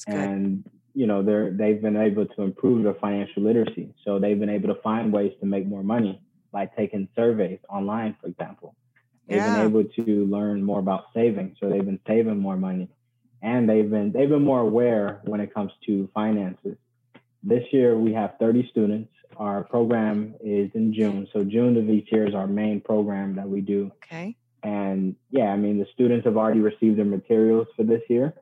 and 0.08 0.64
you 0.94 1.08
know 1.08 1.22
they're 1.22 1.52
they've 1.52 1.82
been 1.82 1.98
able 1.98 2.26
to 2.26 2.42
improve 2.42 2.84
their 2.84 2.96
financial 2.96 3.44
literacy. 3.44 3.94
So 4.06 4.18
they've 4.18 4.40
been 4.40 4.50
able 4.50 4.74
to 4.74 4.82
find 4.82 5.12
ways 5.12 5.34
to 5.42 5.46
make 5.46 5.66
more 5.68 5.84
money 5.84 6.23
by 6.54 6.68
taking 6.68 7.10
surveys 7.16 7.60
online, 7.68 8.16
for 8.22 8.28
example. 8.28 8.76
They've 9.28 9.38
yeah. 9.38 9.58
been 9.58 9.68
able 9.68 9.84
to 10.06 10.26
learn 10.26 10.64
more 10.64 10.80
about 10.80 11.06
saving, 11.14 11.58
so 11.60 11.70
they've 11.70 11.84
been 11.84 12.00
saving 12.08 12.40
more 12.40 12.56
money 12.56 12.88
and 13.44 13.70
they've 13.70 13.90
been 13.90 14.12
they've 14.12 14.30
been 14.30 14.44
more 14.44 14.62
aware 14.62 15.22
when 15.26 15.42
it 15.42 15.54
comes 15.54 15.72
to 15.86 16.10
finances. 16.14 16.78
This 17.44 17.64
year 17.72 17.96
we 17.96 18.14
have 18.14 18.36
30 18.40 18.70
students. 18.72 19.12
Our 19.36 19.64
program 19.66 20.36
is 20.40 20.72
in 20.74 20.94
June, 20.94 21.28
so 21.34 21.44
June 21.44 21.76
of 21.78 21.90
each 21.90 22.12
year 22.12 22.26
is 22.26 22.34
our 22.34 22.48
main 22.48 22.80
program 22.80 23.36
that 23.36 23.50
we 23.50 23.62
do. 23.62 23.92
Okay. 24.06 24.36
And 24.64 25.16
yeah, 25.30 25.48
I 25.48 25.58
mean 25.58 25.78
the 25.78 25.88
students 25.94 26.26
have 26.26 26.38
already 26.38 26.62
received 26.62 26.98
their 26.98 27.06
materials 27.06 27.68
for 27.76 27.84
this 27.84 28.02
year, 28.08 28.34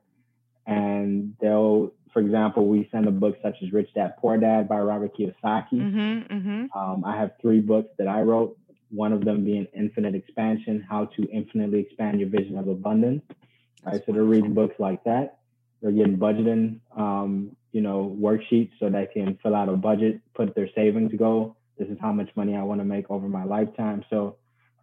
and 0.66 1.34
they'll, 1.40 1.92
for 2.12 2.20
example, 2.20 2.66
we 2.66 2.88
send 2.92 3.06
a 3.06 3.10
book 3.10 3.36
such 3.42 3.56
as 3.62 3.72
Rich 3.72 3.94
Dad 3.94 4.14
Poor 4.18 4.36
Dad 4.36 4.68
by 4.68 4.78
Robert 4.78 5.16
Kiyosaki. 5.16 5.72
Mm-hmm, 5.72 6.34
mm-hmm. 6.34 6.78
Um, 6.78 7.04
I 7.04 7.16
have 7.16 7.32
three 7.40 7.60
books 7.60 7.88
that 7.98 8.08
I 8.08 8.20
wrote. 8.20 8.56
One 8.90 9.12
of 9.12 9.24
them 9.24 9.44
being 9.44 9.66
Infinite 9.74 10.14
Expansion: 10.14 10.84
How 10.88 11.06
to 11.16 11.22
Infinitely 11.30 11.80
Expand 11.80 12.20
Your 12.20 12.28
Vision 12.28 12.58
of 12.58 12.68
Abundance 12.68 13.22
right? 13.84 14.02
So 14.06 14.12
they're 14.12 14.24
reading 14.24 14.54
books 14.54 14.74
like 14.78 15.02
that. 15.04 15.38
They're 15.80 15.92
getting 15.92 16.16
budgeting, 16.16 16.78
um, 16.96 17.56
you 17.72 17.80
know, 17.80 18.16
worksheets 18.20 18.70
so 18.78 18.88
they 18.88 19.08
can 19.12 19.38
fill 19.42 19.54
out 19.54 19.68
a 19.68 19.76
budget, 19.76 20.20
put 20.34 20.54
their 20.54 20.68
savings 20.74 21.12
goal. 21.18 21.56
This 21.78 21.88
is 21.88 21.98
how 22.00 22.12
much 22.12 22.30
money 22.36 22.56
I 22.56 22.62
want 22.62 22.80
to 22.80 22.84
make 22.84 23.10
over 23.10 23.28
my 23.28 23.44
lifetime. 23.44 24.04
So 24.08 24.36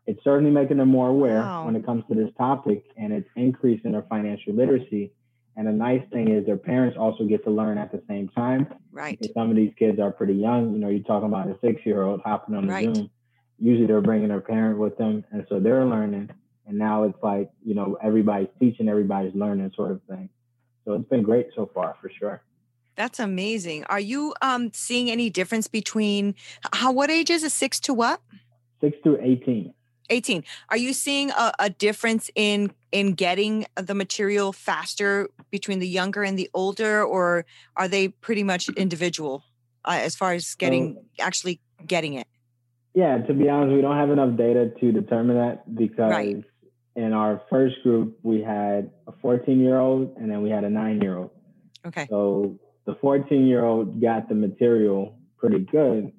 it's 0.06 0.22
certainly 0.24 0.52
making 0.52 0.78
them 0.78 0.90
more 0.90 1.08
aware 1.08 1.42
wow. 1.42 1.66
when 1.66 1.76
it 1.76 1.86
comes 1.86 2.04
to 2.10 2.16
this 2.16 2.32
topic, 2.38 2.84
and 2.98 3.14
it's 3.14 3.30
increasing 3.36 3.92
their 3.92 4.02
financial 4.04 4.54
literacy. 4.54 5.12
And 5.60 5.68
the 5.68 5.74
nice 5.74 6.02
thing 6.14 6.30
is 6.32 6.46
their 6.46 6.56
parents 6.56 6.96
also 6.98 7.26
get 7.26 7.44
to 7.44 7.50
learn 7.50 7.78
at 7.78 7.92
the 7.92 8.02
same 8.08 8.30
time. 8.30 8.66
Right. 8.94 9.20
Some 9.34 9.50
of 9.50 9.58
these 9.58 9.74
kids 9.78 10.00
are 10.00 10.10
pretty 10.10 10.36
young, 10.36 10.72
you 10.72 10.80
know, 10.80 10.88
you're 10.88 11.04
talking 11.04 11.28
about 11.28 11.50
a 11.50 11.58
six 11.60 11.86
year 11.86 12.02
old 12.02 12.22
hopping 12.24 12.56
on 12.56 12.66
the 12.66 12.72
right. 12.72 12.96
Zoom. 12.96 13.10
Usually 13.58 13.86
they're 13.86 14.00
bringing 14.00 14.30
their 14.30 14.40
parent 14.40 14.80
with 14.80 14.98
them. 14.98 15.26
And 15.34 15.46
so 15.50 15.60
they're 15.60 15.84
learning. 15.84 16.30
And 16.66 16.78
now 16.78 17.04
it's 17.04 17.22
like, 17.22 17.50
you 17.62 17.76
know, 17.76 17.98
everybody's 18.02 18.48
teaching, 18.58 18.88
everybody's 18.88 19.36
learning 19.36 19.74
sort 19.76 19.92
of 19.92 20.02
thing. 20.04 20.30
So 20.86 20.94
it's 20.94 21.10
been 21.10 21.24
great 21.24 21.48
so 21.54 21.70
far 21.74 21.98
for 22.02 22.10
sure. 22.10 22.42
That's 22.96 23.20
amazing. 23.20 23.84
Are 23.90 24.00
you 24.00 24.34
um, 24.42 24.72
seeing 24.74 25.12
any 25.12 25.30
difference 25.30 25.68
between 25.68 26.36
how 26.72 26.94
what 26.94 27.12
age 27.12 27.30
is 27.30 27.44
it? 27.44 27.52
Six 27.52 27.82
to 27.82 27.94
what? 27.94 28.22
Six 28.80 28.98
to 29.04 29.20
18. 29.22 29.74
18 30.10 30.44
are 30.70 30.78
you 30.78 30.94
seeing 30.94 31.32
a, 31.32 31.52
a, 31.60 31.70
difference 31.70 32.30
in 32.36 32.72
in 32.92 33.14
getting 33.14 33.66
the 33.76 33.94
material 33.94 34.52
faster 34.52 35.30
between 35.52 35.80
the 35.80 35.88
younger 35.88 36.24
and 36.24 36.38
the 36.38 36.50
older 36.54 37.04
or 37.04 37.46
are 37.76 37.88
they 37.88 38.10
pretty 38.10 38.44
much 38.44 38.70
individual 38.70 39.44
uh, 39.86 40.00
as 40.02 40.16
far 40.16 40.34
as 40.34 40.56
getting 40.56 40.98
actually 41.20 41.60
getting 41.86 42.16
it? 42.16 42.28
Yeah 42.94 43.18
to 43.20 43.34
be 43.34 43.50
honest 43.50 43.76
we 43.76 43.82
don't 43.82 43.98
have 43.98 44.10
enough 44.10 44.36
data 44.38 44.72
to 44.80 44.92
determine 44.92 45.38
that 45.38 45.76
because 45.76 46.12
right. 46.12 46.44
in 46.96 47.14
our 47.14 47.42
first 47.50 47.76
group 47.84 48.18
we 48.24 48.42
had 48.42 48.92
a 49.08 49.14
14 49.22 49.60
year 49.60 49.80
old 49.80 50.16
and 50.18 50.30
then 50.30 50.42
we 50.42 50.50
had 50.50 50.64
a 50.64 50.70
9 50.70 51.02
year 51.02 51.18
old 51.18 51.32
okay. 51.86 52.08
So 52.10 52.58
the 52.86 52.96
14 52.96 53.46
year 53.46 53.64
old 53.64 54.02
got 54.02 54.28
the 54.28 54.36
material 54.36 55.16
pretty 55.38 55.60
good 55.60 56.12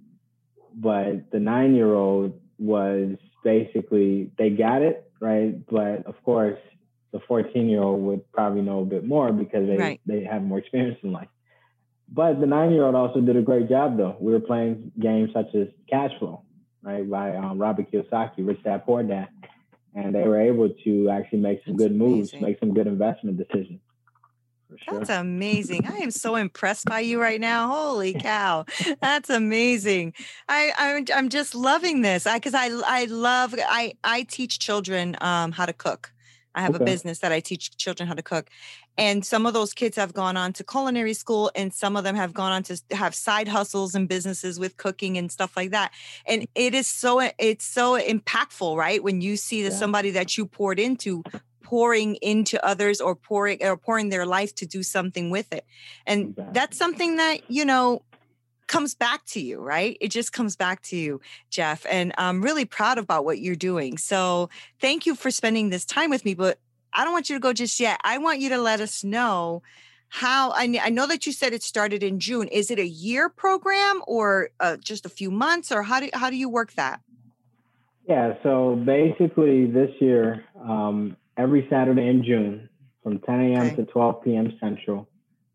but 0.74 1.30
the 1.32 1.40
9 1.40 1.74
year 1.74 1.94
old 1.94 2.40
was 2.58 3.16
basically 3.42 4.30
they 4.38 4.50
got 4.50 4.82
it 4.82 5.10
right, 5.20 5.54
but 5.66 6.06
of 6.06 6.22
course 6.24 6.58
the 7.12 7.20
14 7.20 7.68
year 7.68 7.82
old 7.82 8.02
would 8.02 8.32
probably 8.32 8.62
know 8.62 8.80
a 8.80 8.84
bit 8.84 9.04
more 9.04 9.32
because 9.32 9.66
they 9.66 9.76
right. 9.76 10.00
they 10.06 10.24
have 10.24 10.42
more 10.42 10.58
experience 10.58 10.98
in 11.02 11.12
life. 11.12 11.28
But 12.08 12.40
the 12.40 12.46
nine 12.46 12.72
year 12.72 12.84
old 12.84 12.94
also 12.94 13.20
did 13.20 13.36
a 13.36 13.42
great 13.42 13.68
job 13.68 13.96
though. 13.96 14.16
We 14.18 14.32
were 14.32 14.40
playing 14.40 14.92
games 14.98 15.30
such 15.32 15.54
as 15.54 15.68
Cash 15.88 16.12
Flow, 16.18 16.42
right, 16.82 17.08
by 17.08 17.36
um, 17.36 17.58
Robert 17.58 17.90
Kiyosaki, 17.90 18.46
Rich 18.46 18.62
Dad 18.64 18.84
Poor 18.84 19.02
Dad, 19.02 19.28
and 19.94 20.14
they 20.14 20.22
were 20.22 20.40
able 20.40 20.70
to 20.84 21.10
actually 21.10 21.40
make 21.40 21.64
some 21.64 21.76
That's 21.76 21.88
good 21.88 21.96
moves, 21.96 22.32
amazing. 22.32 22.48
make 22.48 22.58
some 22.58 22.74
good 22.74 22.86
investment 22.86 23.36
decisions. 23.36 23.80
Sure. 24.76 24.98
That's 24.98 25.10
amazing. 25.10 25.86
I 25.86 25.98
am 25.98 26.10
so 26.10 26.36
impressed 26.36 26.86
by 26.86 27.00
you 27.00 27.20
right 27.20 27.40
now. 27.40 27.68
Holy 27.68 28.14
cow. 28.20 28.64
That's 29.00 29.30
amazing. 29.30 30.14
I, 30.48 30.72
I'm, 30.78 31.04
I'm 31.14 31.28
just 31.28 31.54
loving 31.54 32.02
this. 32.02 32.26
I, 32.26 32.38
cause 32.38 32.54
I, 32.54 32.70
I 32.86 33.04
love, 33.06 33.54
I, 33.58 33.94
I 34.04 34.22
teach 34.22 34.58
children 34.58 35.16
um, 35.20 35.52
how 35.52 35.66
to 35.66 35.72
cook. 35.72 36.12
I 36.54 36.62
have 36.62 36.74
okay. 36.74 36.82
a 36.82 36.86
business 36.86 37.20
that 37.20 37.32
I 37.32 37.40
teach 37.40 37.76
children 37.76 38.08
how 38.08 38.14
to 38.14 38.22
cook. 38.22 38.50
And 38.98 39.24
some 39.24 39.46
of 39.46 39.54
those 39.54 39.72
kids 39.72 39.96
have 39.96 40.12
gone 40.12 40.36
on 40.36 40.52
to 40.54 40.64
culinary 40.64 41.14
school 41.14 41.50
and 41.54 41.72
some 41.72 41.96
of 41.96 42.04
them 42.04 42.16
have 42.16 42.34
gone 42.34 42.52
on 42.52 42.62
to 42.64 42.80
have 42.90 43.14
side 43.14 43.48
hustles 43.48 43.94
and 43.94 44.08
businesses 44.08 44.58
with 44.58 44.76
cooking 44.76 45.16
and 45.16 45.30
stuff 45.30 45.56
like 45.56 45.70
that. 45.70 45.92
And 46.26 46.46
it 46.54 46.74
is 46.74 46.86
so 46.86 47.20
it's 47.38 47.64
so 47.64 47.98
impactful, 47.98 48.76
right? 48.76 49.02
When 49.02 49.20
you 49.20 49.36
see 49.36 49.62
that 49.62 49.72
yeah. 49.72 49.78
somebody 49.78 50.10
that 50.10 50.36
you 50.36 50.44
poured 50.44 50.78
into 50.78 51.22
pouring 51.70 52.16
into 52.16 52.62
others 52.66 53.00
or 53.00 53.14
pouring 53.14 53.62
or 53.62 53.76
pouring 53.76 54.08
their 54.08 54.26
life 54.26 54.52
to 54.56 54.66
do 54.66 54.82
something 54.82 55.30
with 55.30 55.52
it. 55.52 55.64
And 56.04 56.30
exactly. 56.30 56.52
that's 56.52 56.76
something 56.76 57.16
that, 57.18 57.48
you 57.48 57.64
know, 57.64 58.02
comes 58.66 58.96
back 58.96 59.24
to 59.26 59.40
you, 59.40 59.60
right? 59.60 59.96
It 60.00 60.08
just 60.08 60.32
comes 60.32 60.56
back 60.56 60.82
to 60.82 60.96
you, 60.96 61.20
Jeff. 61.48 61.86
And 61.88 62.12
I'm 62.18 62.42
really 62.42 62.64
proud 62.64 62.98
about 62.98 63.24
what 63.24 63.38
you're 63.38 63.54
doing. 63.54 63.98
So 63.98 64.50
thank 64.80 65.06
you 65.06 65.14
for 65.14 65.30
spending 65.30 65.70
this 65.70 65.84
time 65.84 66.10
with 66.10 66.24
me. 66.24 66.34
But 66.34 66.58
I 66.92 67.04
don't 67.04 67.12
want 67.12 67.30
you 67.30 67.36
to 67.36 67.40
go 67.40 67.52
just 67.52 67.78
yet. 67.78 68.00
I 68.02 68.18
want 68.18 68.40
you 68.40 68.48
to 68.48 68.58
let 68.58 68.80
us 68.80 69.04
know 69.04 69.62
how 70.08 70.50
I, 70.50 70.76
I 70.82 70.90
know 70.90 71.06
that 71.06 71.24
you 71.24 71.30
said 71.32 71.52
it 71.52 71.62
started 71.62 72.02
in 72.02 72.18
June. 72.18 72.48
Is 72.48 72.72
it 72.72 72.80
a 72.80 72.86
year 72.86 73.28
program 73.28 74.02
or 74.08 74.50
uh, 74.58 74.76
just 74.78 75.06
a 75.06 75.08
few 75.08 75.30
months, 75.30 75.70
or 75.70 75.84
how 75.84 76.00
do 76.00 76.10
how 76.14 76.30
do 76.30 76.36
you 76.36 76.48
work 76.48 76.72
that? 76.72 76.98
Yeah, 78.08 78.34
so 78.42 78.74
basically 78.84 79.66
this 79.66 79.90
year 80.00 80.44
um, 80.60 81.16
every 81.40 81.66
Saturday 81.70 82.06
in 82.06 82.22
June 82.22 82.68
from 83.02 83.18
10 83.20 83.40
a.m. 83.40 83.66
Okay. 83.68 83.76
to 83.76 83.84
12 83.86 84.24
p.m. 84.24 84.52
Central. 84.60 85.08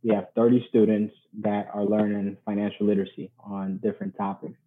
We 0.04 0.13
have 0.13 0.28
30 0.36 0.65
students 0.69 1.13
that 1.41 1.69
are 1.74 1.84
learning 1.84 2.38
financial 2.45 2.88
literacy 2.88 3.32
on 3.39 3.80
different 3.84 4.17
topics. 4.17 4.58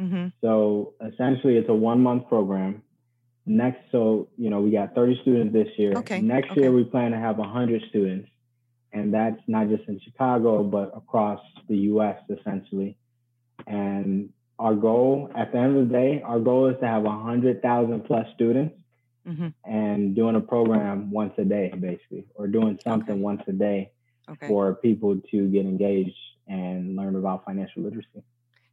Mm-hmm. 0.00 0.28
So 0.40 0.94
essentially, 1.04 1.56
it's 1.56 1.68
a 1.68 1.74
one 1.74 2.00
month 2.00 2.28
program. 2.28 2.82
Next, 3.44 3.80
so 3.90 4.28
you 4.36 4.50
know, 4.50 4.60
we 4.60 4.70
got 4.70 4.94
30 4.94 5.18
students 5.22 5.52
this 5.52 5.68
year. 5.76 5.94
Okay. 5.96 6.20
Next 6.20 6.50
okay. 6.50 6.62
year, 6.62 6.72
we 6.72 6.84
plan 6.84 7.10
to 7.12 7.18
have 7.18 7.38
100 7.38 7.82
students, 7.88 8.28
and 8.92 9.12
that's 9.12 9.40
not 9.48 9.68
just 9.68 9.88
in 9.88 10.00
Chicago, 10.04 10.62
but 10.62 10.92
across 10.96 11.40
the 11.68 11.76
U.S. 11.92 12.18
essentially. 12.28 12.96
And 13.66 14.30
our 14.58 14.74
goal, 14.74 15.30
at 15.36 15.52
the 15.52 15.58
end 15.58 15.76
of 15.76 15.88
the 15.88 15.92
day, 15.92 16.22
our 16.24 16.38
goal 16.38 16.68
is 16.68 16.76
to 16.80 16.86
have 16.86 17.02
100,000 17.02 18.04
plus 18.04 18.26
students 18.34 18.77
mm-hmm. 19.28 19.48
and 19.64 20.14
doing 20.14 20.36
a 20.36 20.40
program 20.40 21.10
once 21.10 21.34
a 21.38 21.44
day, 21.44 21.72
basically, 21.78 22.24
or 22.34 22.46
doing 22.46 22.78
something 22.82 23.14
okay. 23.14 23.20
once 23.20 23.42
a 23.46 23.52
day 23.52 23.90
okay. 24.28 24.48
for 24.48 24.74
people 24.74 25.20
to 25.30 25.48
get 25.48 25.66
engaged 25.66 26.16
and 26.48 26.96
learn 26.96 27.14
about 27.16 27.44
financial 27.44 27.82
literacy. 27.82 28.22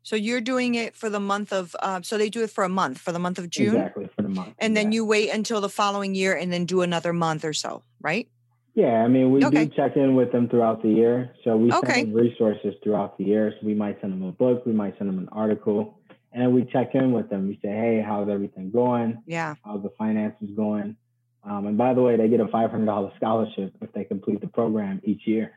So 0.04 0.16
you're 0.16 0.42
doing 0.42 0.76
it 0.76 0.96
for 0.96 1.10
the 1.10 1.20
month 1.20 1.52
of, 1.52 1.76
uh, 1.80 2.00
so 2.04 2.18
they 2.18 2.30
do 2.30 2.44
it 2.44 2.52
for 2.52 2.64
a 2.64 2.70
month, 2.70 3.00
for 3.00 3.12
the 3.12 3.18
month 3.18 3.40
of 3.40 3.50
June? 3.50 3.76
Exactly, 3.76 4.08
for 4.16 4.22
the 4.22 4.30
month. 4.30 4.54
And 4.60 4.78
then 4.78 4.92
you 4.92 5.04
wait 5.04 5.32
until 5.32 5.62
the 5.62 5.70
following 5.70 6.14
year 6.14 6.36
and 6.36 6.54
then 6.54 6.66
do 6.66 6.84
another 6.84 7.12
month 7.12 7.44
or 7.44 7.54
so, 7.54 7.82
right? 8.00 8.28
Yeah, 8.76 9.04
I 9.04 9.08
mean, 9.08 9.32
we 9.32 9.44
okay. 9.44 9.66
do 9.66 9.76
check 9.76 9.96
in 9.96 10.16
with 10.16 10.32
them 10.32 10.48
throughout 10.48 10.84
the 10.84 10.90
year. 10.90 11.32
So 11.44 11.58
we 11.58 11.72
okay. 11.72 11.94
send 11.94 12.14
them 12.14 12.14
resources 12.14 12.76
throughout 12.84 13.18
the 13.18 13.24
year. 13.24 13.52
So 13.60 13.66
we 13.66 13.74
might 13.74 14.00
send 14.00 14.14
them 14.14 14.22
a 14.22 14.32
book, 14.32 14.64
we 14.66 14.74
might 14.74 14.96
send 15.00 15.10
them 15.10 15.18
an 15.18 15.30
article, 15.32 15.98
and 16.36 16.54
we 16.54 16.66
check 16.66 16.94
in 16.94 17.14
with 17.14 17.30
them. 17.30 17.48
We 17.48 17.56
say, 17.64 17.70
hey, 17.70 18.04
how's 18.06 18.30
everything 18.30 18.70
going? 18.70 19.24
Yeah. 19.26 19.56
How's 19.64 19.82
the 19.82 19.92
finances 19.98 20.50
going? 20.56 20.98
Um, 21.44 21.66
and 21.68 21.78
by 21.78 21.94
the 21.94 22.02
way, 22.02 22.18
they 22.18 22.28
get 22.28 22.42
a 22.42 22.46
$500 22.46 23.16
scholarship 23.16 23.74
if 23.82 23.94
they 23.94 24.04
complete 24.04 24.42
the 24.42 24.48
program 24.48 25.00
each 25.06 25.26
year. 25.26 25.54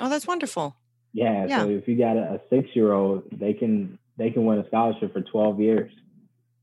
Oh, 0.00 0.08
that's 0.08 0.26
wonderful. 0.26 0.76
Yeah. 1.12 1.46
yeah. 1.46 1.58
So 1.62 1.70
if 1.70 1.88
you 1.88 1.98
got 1.98 2.16
a, 2.16 2.34
a 2.34 2.40
six 2.50 2.68
year 2.74 2.92
old, 2.92 3.24
they 3.32 3.52
can 3.52 3.98
they 4.16 4.30
can 4.30 4.44
win 4.46 4.58
a 4.58 4.66
scholarship 4.68 5.12
for 5.12 5.22
12 5.22 5.60
years, 5.60 5.92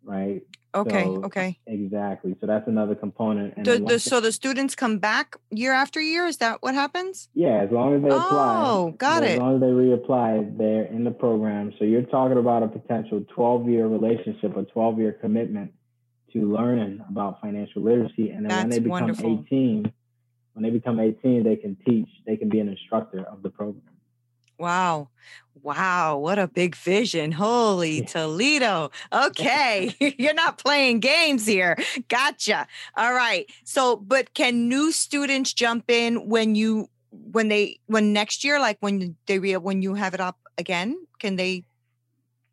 right? 0.04 0.42
Okay. 0.76 1.04
So, 1.04 1.24
okay. 1.26 1.60
Exactly. 1.68 2.36
So 2.42 2.48
that's 2.48 2.68
another 2.68 2.96
component. 2.96 3.54
And 3.58 3.66
the, 3.66 3.80
the, 3.80 4.00
so 4.00 4.20
the 4.20 4.32
students 4.32 4.76
come 4.76 4.98
back 4.98 5.36
year 5.52 5.74
after 5.74 6.02
year. 6.02 6.26
Is 6.26 6.38
that 6.38 6.62
what 6.62 6.74
happens? 6.74 7.30
Yeah, 7.34 7.62
as 7.62 7.72
long 7.72 7.96
as 7.96 8.02
they 8.02 8.10
apply. 8.10 8.64
Oh, 8.66 8.92
got 8.98 9.24
it. 9.24 9.32
As 9.32 9.40
long 9.40 9.56
as 9.56 9.62
they 9.62 9.68
reapply, 9.68 10.58
they're 10.58 10.86
in 10.86 11.04
the 11.04 11.12
program. 11.12 11.74
So 11.78 11.86
you're 11.86 12.02
talking 12.04 12.38
about 12.38 12.64
a 12.64 12.68
potential 12.68 13.24
12 13.36 13.70
year 13.70 13.88
relationship, 13.88 14.58
a 14.58 14.64
12 14.64 15.00
year 15.00 15.14
commitment 15.14 15.74
to 16.34 16.52
learning 16.52 17.04
about 17.08 17.40
financial 17.42 17.84
literacy. 17.84 18.32
And 18.32 18.46
then 18.46 18.50
that's 18.50 18.64
when 18.64 18.70
they 18.70 18.80
become 18.80 18.90
wonderful. 18.90 19.44
18, 19.46 19.92
when 20.54 20.64
they 20.64 20.70
become 20.72 21.00
18, 21.00 21.44
they 21.44 21.56
can 21.56 21.78
teach. 21.88 22.10
They 22.26 22.38
can 22.38 22.50
be 22.50 22.60
an 22.60 22.70
instructor 22.70 23.24
of 23.24 23.44
the 23.44 23.50
program. 23.50 23.84
Wow. 24.58 25.10
Wow, 25.62 26.18
what 26.18 26.40
a 26.40 26.48
big 26.48 26.76
vision. 26.76 27.32
Holy 27.32 28.02
Toledo. 28.02 28.92
Okay, 29.14 29.96
you're 30.18 30.34
not 30.34 30.58
playing 30.58 31.00
games 31.00 31.46
here. 31.46 31.78
Gotcha. 32.10 32.68
All 32.98 33.14
right. 33.14 33.46
So, 33.64 33.96
but 33.96 34.34
can 34.34 34.68
new 34.68 34.92
students 34.92 35.54
jump 35.54 35.90
in 35.90 36.28
when 36.28 36.56
you 36.56 36.90
when 37.12 37.48
they 37.48 37.80
when 37.86 38.12
next 38.12 38.44
year 38.44 38.60
like 38.60 38.78
when 38.82 39.16
they 39.28 39.40
re, 39.40 39.56
when 39.58 39.82
you 39.82 39.94
have 39.94 40.14
it 40.14 40.20
up 40.20 40.38
again, 40.58 40.98
can 41.20 41.36
they 41.36 41.64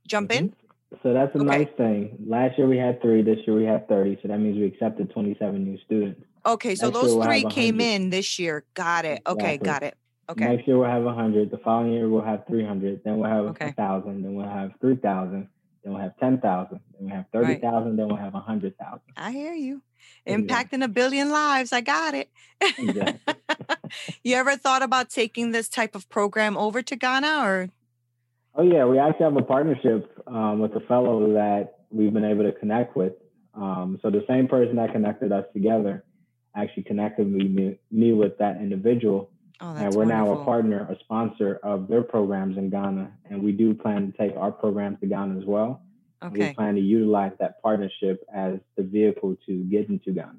jump 0.07 0.31
in? 0.31 0.51
Mm-hmm. 0.51 0.57
So 1.03 1.13
that's 1.15 1.35
a 1.35 1.39
okay. 1.39 1.47
nice 1.47 1.69
thing. 1.77 2.17
Last 2.27 2.59
year 2.59 2.67
we 2.67 2.77
had 2.77 3.01
3, 3.01 3.23
this 3.23 3.39
year 3.47 3.57
we 3.57 3.65
had 3.65 3.89
30, 3.89 4.19
so 4.23 4.29
that 4.29 4.39
means 4.39 4.59
we 4.59 4.67
accepted 4.67 5.11
27 5.11 5.65
new 5.65 5.79
students. 5.85 6.21
Okay, 6.45 6.75
so 6.75 6.87
Next 6.87 7.01
those 7.01 7.25
3 7.25 7.45
came 7.45 7.81
in 7.81 8.11
this 8.11 8.39
year. 8.39 8.65
Got 8.75 9.05
it. 9.05 9.23
Okay, 9.27 9.55
exactly. 9.55 9.67
got 9.67 9.83
it. 9.85 9.97
Okay. 10.31 10.45
Next 10.45 10.69
year 10.69 10.79
we'll 10.79 10.88
have 10.88 11.03
100. 11.03 11.51
The 11.51 11.59
following 11.59 11.93
year 11.93 12.09
we'll 12.09 12.23
have 12.23 12.47
300. 12.47 13.03
Then 13.05 13.19
we'll 13.19 13.31
have 13.31 13.45
okay. 13.47 13.66
1,000. 13.77 14.23
Then 14.23 14.35
we'll 14.35 14.49
have 14.49 14.71
3,000. 14.81 15.49
Then 15.83 15.93
we'll 15.93 16.01
have 16.01 16.16
10,000. 16.19 16.40
Then 16.71 16.81
we'll 17.01 17.16
have 17.16 17.25
30,000. 17.33 17.61
Right. 17.62 17.97
Then 17.97 18.07
we'll 18.07 18.16
have 18.16 18.35
100,000. 18.35 19.01
I 19.16 19.33
hear 19.33 19.55
you. 19.55 19.83
Impacting 20.27 20.85
a 20.85 20.88
billion 20.88 21.31
lives. 21.31 21.73
I 21.73 21.81
got 21.81 22.14
it. 22.14 22.31
Exactly. 22.79 23.35
you 24.23 24.37
ever 24.37 24.57
thought 24.57 24.83
about 24.83 25.11
taking 25.11 25.51
this 25.51 25.69
type 25.69 25.97
of 25.97 26.09
program 26.09 26.57
over 26.57 26.81
to 26.81 26.95
Ghana 26.95 27.43
or? 27.45 27.69
Oh, 28.55 28.62
yeah. 28.62 28.85
We 28.85 29.01
actually 29.01 29.25
have 29.25 29.37
a 29.37 29.43
partnership 29.43 30.16
um, 30.29 30.61
with 30.61 30.77
a 30.77 30.81
fellow 30.87 31.33
that 31.33 31.87
we've 31.90 32.12
been 32.12 32.25
able 32.25 32.45
to 32.45 32.53
connect 32.53 32.97
with. 32.97 33.14
Um, 33.55 33.99
so 34.01 34.11
the 34.11 34.25
same 34.29 34.47
person 34.47 34.77
that 34.77 34.93
connected 34.93 35.33
us 35.33 35.45
together 35.53 36.05
actually 36.55 36.85
connected 36.85 37.31
me, 37.31 37.79
me 37.90 38.12
with 38.12 38.38
that 38.38 38.57
individual 38.57 39.30
Oh, 39.61 39.75
and 39.75 39.94
we're 39.94 40.05
wonderful. 40.05 40.35
now 40.35 40.40
a 40.40 40.44
partner, 40.44 40.87
a 40.90 40.99
sponsor 41.01 41.61
of 41.62 41.87
their 41.87 42.03
programs 42.03 42.57
in 42.57 42.70
Ghana. 42.70 43.12
And 43.29 43.42
we 43.42 43.53
do 43.53 43.75
plan 43.75 44.11
to 44.11 44.18
take 44.18 44.37
our 44.37 44.51
programs 44.51 45.01
to 45.01 45.07
Ghana 45.07 45.38
as 45.38 45.44
well. 45.44 45.83
Okay. 46.23 46.49
We 46.49 46.55
plan 46.55 46.75
to 46.75 46.81
utilize 46.81 47.33
that 47.40 47.62
partnership 47.62 48.25
as 48.35 48.59
the 48.77 48.83
vehicle 48.83 49.37
to 49.46 49.64
get 49.64 49.88
into 49.88 50.12
Ghana. 50.12 50.38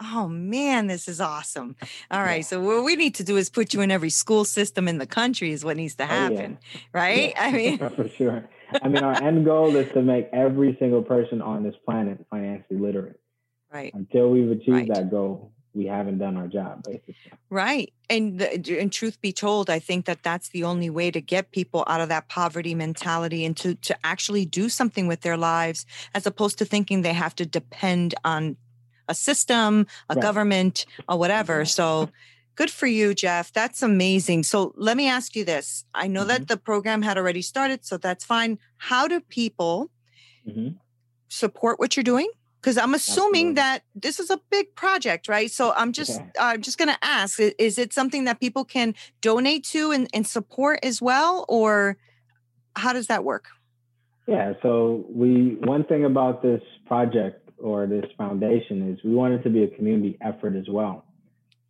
Oh 0.00 0.28
man, 0.28 0.88
this 0.88 1.06
is 1.06 1.20
awesome. 1.20 1.76
All 2.10 2.22
right. 2.22 2.36
Yeah. 2.36 2.42
So 2.42 2.60
what 2.60 2.84
we 2.84 2.96
need 2.96 3.14
to 3.16 3.24
do 3.24 3.36
is 3.36 3.48
put 3.48 3.72
you 3.72 3.82
in 3.82 3.90
every 3.90 4.10
school 4.10 4.44
system 4.44 4.88
in 4.88 4.98
the 4.98 5.06
country 5.06 5.52
is 5.52 5.64
what 5.64 5.76
needs 5.76 5.94
to 5.96 6.06
happen. 6.06 6.58
Oh, 6.60 6.66
yeah. 6.74 6.80
Right? 6.92 7.32
Yeah. 7.36 7.42
I 7.42 7.52
mean 7.52 7.78
for 7.78 8.08
sure. 8.08 8.48
I 8.82 8.88
mean 8.88 9.04
our 9.04 9.22
end 9.22 9.44
goal 9.44 9.76
is 9.76 9.92
to 9.92 10.02
make 10.02 10.28
every 10.32 10.76
single 10.80 11.02
person 11.02 11.40
on 11.40 11.62
this 11.62 11.74
planet 11.84 12.24
financially 12.30 12.80
literate. 12.80 13.20
Right. 13.72 13.92
Until 13.94 14.30
we've 14.30 14.50
achieved 14.50 14.68
right. 14.70 14.94
that 14.94 15.10
goal, 15.10 15.51
we 15.74 15.86
haven't 15.86 16.18
done 16.18 16.36
our 16.36 16.48
job 16.48 16.82
basically. 16.84 17.16
Right. 17.50 17.92
And 18.10 18.38
the, 18.38 18.78
and 18.78 18.92
truth 18.92 19.20
be 19.20 19.32
told, 19.32 19.70
I 19.70 19.78
think 19.78 20.04
that 20.04 20.22
that's 20.22 20.50
the 20.50 20.64
only 20.64 20.90
way 20.90 21.10
to 21.10 21.20
get 21.20 21.50
people 21.50 21.84
out 21.86 22.00
of 22.00 22.08
that 22.10 22.28
poverty 22.28 22.74
mentality 22.74 23.44
and 23.44 23.56
to 23.58 23.74
to 23.76 23.96
actually 24.04 24.44
do 24.44 24.68
something 24.68 25.06
with 25.06 25.22
their 25.22 25.36
lives 25.36 25.86
as 26.14 26.26
opposed 26.26 26.58
to 26.58 26.64
thinking 26.64 27.02
they 27.02 27.12
have 27.12 27.34
to 27.36 27.46
depend 27.46 28.14
on 28.24 28.56
a 29.08 29.14
system, 29.14 29.86
a 30.08 30.14
right. 30.14 30.22
government, 30.22 30.86
or 31.08 31.18
whatever. 31.18 31.64
So 31.64 32.10
good 32.54 32.70
for 32.70 32.86
you, 32.86 33.14
Jeff. 33.14 33.52
That's 33.52 33.82
amazing. 33.82 34.42
So 34.44 34.72
let 34.76 34.96
me 34.96 35.08
ask 35.08 35.34
you 35.34 35.44
this. 35.44 35.84
I 35.94 36.06
know 36.06 36.20
mm-hmm. 36.20 36.28
that 36.28 36.48
the 36.48 36.56
program 36.56 37.02
had 37.02 37.16
already 37.16 37.42
started, 37.42 37.84
so 37.84 37.96
that's 37.96 38.24
fine. 38.24 38.58
How 38.76 39.08
do 39.08 39.20
people 39.20 39.90
mm-hmm. 40.46 40.76
support 41.28 41.78
what 41.78 41.96
you're 41.96 42.04
doing? 42.04 42.30
Because 42.62 42.78
i'm 42.78 42.94
assuming 42.94 43.50
Absolutely. 43.50 43.54
that 43.54 43.82
this 43.94 44.20
is 44.20 44.30
a 44.30 44.40
big 44.50 44.74
project 44.74 45.28
right 45.28 45.50
so 45.50 45.72
i'm 45.76 45.92
just 45.92 46.20
okay. 46.20 46.30
uh, 46.38 46.56
just 46.56 46.78
going 46.78 46.88
to 46.88 46.98
ask 47.02 47.40
is 47.40 47.78
it 47.78 47.92
something 47.92 48.24
that 48.24 48.40
people 48.40 48.64
can 48.64 48.94
donate 49.20 49.64
to 49.64 49.90
and, 49.90 50.08
and 50.14 50.26
support 50.26 50.78
as 50.82 51.02
well 51.02 51.44
or 51.48 51.96
how 52.76 52.92
does 52.92 53.08
that 53.08 53.24
work 53.24 53.46
yeah 54.26 54.52
so 54.62 55.04
we 55.10 55.56
one 55.60 55.84
thing 55.84 56.04
about 56.04 56.42
this 56.42 56.62
project 56.86 57.50
or 57.58 57.86
this 57.86 58.06
foundation 58.16 58.90
is 58.90 58.98
we 59.04 59.14
want 59.14 59.34
it 59.34 59.42
to 59.42 59.50
be 59.50 59.64
a 59.64 59.68
community 59.68 60.16
effort 60.20 60.56
as 60.56 60.68
well 60.68 61.04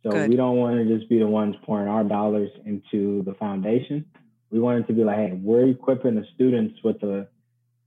so 0.03 0.11
Good. 0.11 0.29
we 0.29 0.35
don't 0.35 0.57
want 0.57 0.75
to 0.77 0.97
just 0.97 1.09
be 1.09 1.19
the 1.19 1.27
ones 1.27 1.55
pouring 1.63 1.87
our 1.87 2.03
dollars 2.03 2.49
into 2.65 3.23
the 3.23 3.33
foundation 3.35 4.05
we 4.51 4.59
want 4.59 4.79
it 4.79 4.87
to 4.87 4.93
be 4.93 5.03
like 5.03 5.17
hey 5.17 5.39
we're 5.41 5.67
equipping 5.69 6.15
the 6.15 6.25
students 6.35 6.75
with 6.83 6.99
the 7.01 7.27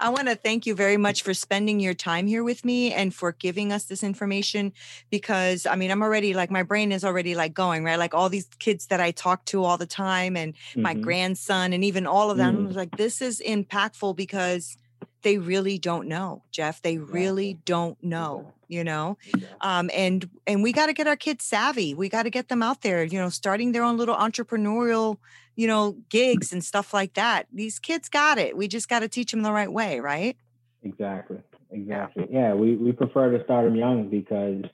I 0.00 0.10
want 0.10 0.28
to 0.28 0.34
thank 0.34 0.66
you 0.66 0.74
very 0.74 0.96
much 0.96 1.22
for 1.22 1.34
spending 1.34 1.80
your 1.80 1.94
time 1.94 2.26
here 2.26 2.44
with 2.44 2.64
me 2.64 2.92
and 2.92 3.14
for 3.14 3.32
giving 3.32 3.72
us 3.72 3.84
this 3.84 4.02
information 4.02 4.72
because 5.10 5.66
I 5.66 5.76
mean, 5.76 5.90
I'm 5.90 6.02
already 6.02 6.34
like, 6.34 6.50
my 6.50 6.62
brain 6.62 6.92
is 6.92 7.04
already 7.04 7.34
like 7.34 7.54
going, 7.54 7.84
right? 7.84 7.98
Like 7.98 8.14
all 8.14 8.28
these 8.28 8.48
kids 8.58 8.86
that 8.86 9.00
I 9.00 9.10
talk 9.10 9.44
to 9.46 9.64
all 9.64 9.78
the 9.78 9.86
time 9.86 10.36
and 10.36 10.54
mm-hmm. 10.54 10.82
my 10.82 10.94
grandson 10.94 11.72
and 11.72 11.84
even 11.84 12.06
all 12.06 12.30
of 12.30 12.36
them. 12.36 12.66
Was 12.66 12.76
like, 12.76 12.96
this 12.96 13.22
is 13.22 13.42
impactful 13.44 14.16
because 14.16 14.76
they 15.22 15.38
really 15.38 15.78
don't 15.78 16.08
know 16.08 16.42
jeff 16.50 16.82
they 16.82 16.98
really 16.98 17.54
don't 17.64 18.02
know 18.02 18.52
you 18.68 18.84
know 18.84 19.16
um, 19.60 19.90
and 19.94 20.28
and 20.46 20.62
we 20.62 20.72
got 20.72 20.86
to 20.86 20.92
get 20.92 21.06
our 21.06 21.16
kids 21.16 21.44
savvy 21.44 21.94
we 21.94 22.08
got 22.08 22.24
to 22.24 22.30
get 22.30 22.48
them 22.48 22.62
out 22.62 22.82
there 22.82 23.04
you 23.04 23.18
know 23.18 23.28
starting 23.28 23.72
their 23.72 23.82
own 23.82 23.96
little 23.96 24.16
entrepreneurial 24.16 25.16
you 25.56 25.66
know 25.66 25.96
gigs 26.08 26.52
and 26.52 26.64
stuff 26.64 26.92
like 26.94 27.14
that 27.14 27.46
these 27.52 27.78
kids 27.78 28.08
got 28.08 28.38
it 28.38 28.56
we 28.56 28.68
just 28.68 28.88
got 28.88 29.00
to 29.00 29.08
teach 29.08 29.30
them 29.30 29.42
the 29.42 29.52
right 29.52 29.72
way 29.72 30.00
right 30.00 30.36
exactly 30.82 31.38
exactly 31.70 32.26
yeah 32.30 32.54
we, 32.54 32.76
we 32.76 32.92
prefer 32.92 33.36
to 33.36 33.42
start 33.44 33.64
them 33.64 33.76
young 33.76 34.08
because 34.08 34.64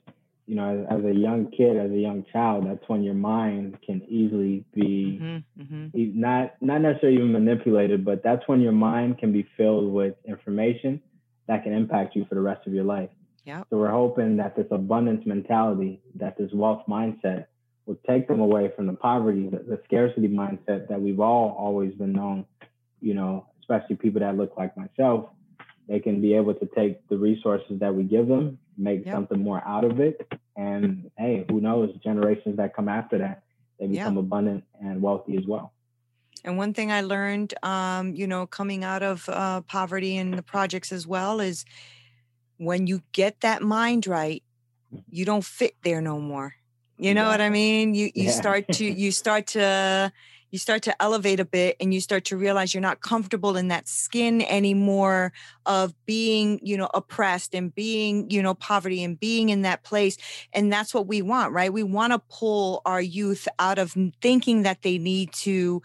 you 0.49 0.55
know, 0.55 0.83
as, 0.89 0.97
as, 0.99 1.05
a 1.05 1.13
young 1.13 1.51
kid, 1.55 1.77
as 1.77 1.91
a 1.91 1.97
young 1.97 2.25
child, 2.33 2.65
that's 2.65 2.89
when 2.89 3.03
your 3.03 3.13
mind 3.13 3.77
can 3.85 4.01
easily 4.09 4.65
be 4.73 5.19
mm-hmm, 5.21 5.61
mm-hmm. 5.61 6.19
not 6.19 6.55
not 6.59 6.81
necessarily 6.81 7.19
even 7.19 7.31
manipulated, 7.31 8.03
but 8.03 8.23
that's 8.23 8.41
when 8.47 8.59
your 8.59 8.71
mind 8.71 9.19
can 9.19 9.31
be 9.31 9.47
filled 9.55 9.93
with 9.93 10.15
information 10.25 10.99
that 11.47 11.61
can 11.61 11.71
impact 11.71 12.15
you 12.15 12.25
for 12.27 12.33
the 12.33 12.41
rest 12.41 12.65
of 12.65 12.73
your 12.73 12.83
life. 12.83 13.11
Yeah. 13.45 13.61
So 13.69 13.77
we're 13.77 13.91
hoping 13.91 14.37
that 14.37 14.55
this 14.55 14.65
abundance 14.71 15.23
mentality, 15.23 16.01
that 16.15 16.35
this 16.35 16.49
wealth 16.51 16.81
mindset, 16.89 17.45
will 17.89 17.97
take 18.07 18.27
them 18.27 18.39
away 18.39 18.71
from 18.75 18.85
the 18.85 18.93
poverty, 18.93 19.49
the, 19.49 19.57
the 19.57 19.81
scarcity 19.85 20.27
mindset 20.27 20.87
that 20.87 21.01
we've 21.01 21.19
all 21.19 21.55
always 21.57 21.91
been 21.95 22.13
known. 22.13 22.45
You 23.01 23.15
know, 23.15 23.47
especially 23.61 23.95
people 23.95 24.19
that 24.19 24.37
look 24.37 24.53
like 24.57 24.77
myself, 24.77 25.29
they 25.87 25.99
can 25.99 26.21
be 26.21 26.35
able 26.35 26.53
to 26.53 26.69
take 26.75 27.07
the 27.09 27.17
resources 27.17 27.79
that 27.79 27.93
we 27.95 28.03
give 28.03 28.27
them 28.27 28.59
make 28.77 29.05
yep. 29.05 29.15
something 29.15 29.41
more 29.41 29.61
out 29.67 29.83
of 29.83 29.99
it. 29.99 30.31
And 30.55 31.09
hey, 31.17 31.45
who 31.49 31.59
knows? 31.59 31.89
Generations 32.03 32.57
that 32.57 32.75
come 32.75 32.87
after 32.87 33.17
that, 33.17 33.43
they 33.79 33.87
become 33.87 34.15
yep. 34.15 34.23
abundant 34.23 34.63
and 34.79 35.01
wealthy 35.01 35.35
as 35.35 35.45
well. 35.47 35.73
And 36.45 36.57
one 36.57 36.73
thing 36.73 36.91
I 36.91 37.01
learned, 37.01 37.55
um, 37.63 38.15
you 38.15 38.27
know, 38.27 38.45
coming 38.45 38.83
out 38.83 39.01
of 39.01 39.27
uh, 39.27 39.61
poverty 39.61 40.15
and 40.15 40.33
the 40.33 40.43
projects 40.43 40.91
as 40.91 41.07
well 41.07 41.41
is 41.41 41.65
when 42.57 42.85
you 42.85 43.01
get 43.13 43.41
that 43.41 43.63
mind 43.63 44.05
right, 44.05 44.43
you 45.09 45.25
don't 45.25 45.43
fit 45.43 45.75
there 45.83 46.01
no 46.01 46.19
more. 46.19 46.53
You 46.99 47.13
know 47.13 47.23
yeah. 47.23 47.29
what 47.29 47.41
I 47.41 47.49
mean? 47.49 47.95
You 47.95 48.11
you 48.13 48.25
yeah. 48.25 48.31
start 48.31 48.67
to 48.73 48.85
you 48.85 49.11
start 49.11 49.47
to 49.47 50.11
you 50.51 50.59
start 50.59 50.81
to 50.83 51.01
elevate 51.01 51.39
a 51.39 51.45
bit 51.45 51.75
and 51.79 51.93
you 51.93 52.01
start 52.01 52.25
to 52.25 52.37
realize 52.37 52.73
you're 52.73 52.81
not 52.81 53.01
comfortable 53.01 53.55
in 53.55 53.67
that 53.67 53.87
skin 53.87 54.41
anymore 54.41 55.31
of 55.65 55.93
being 56.05 56.59
you 56.63 56.75
know 56.75 56.89
oppressed 56.93 57.53
and 57.53 57.73
being 57.73 58.29
you 58.29 58.41
know 58.41 58.53
poverty 58.53 59.03
and 59.03 59.19
being 59.19 59.49
in 59.49 59.61
that 59.61 59.83
place 59.83 60.17
and 60.53 60.71
that's 60.73 60.93
what 60.93 61.07
we 61.07 61.21
want 61.21 61.53
right 61.53 61.71
we 61.71 61.83
want 61.83 62.11
to 62.13 62.19
pull 62.29 62.81
our 62.85 63.01
youth 63.01 63.47
out 63.59 63.77
of 63.77 63.95
thinking 64.21 64.63
that 64.63 64.81
they 64.81 64.97
need 64.97 65.31
to 65.31 65.81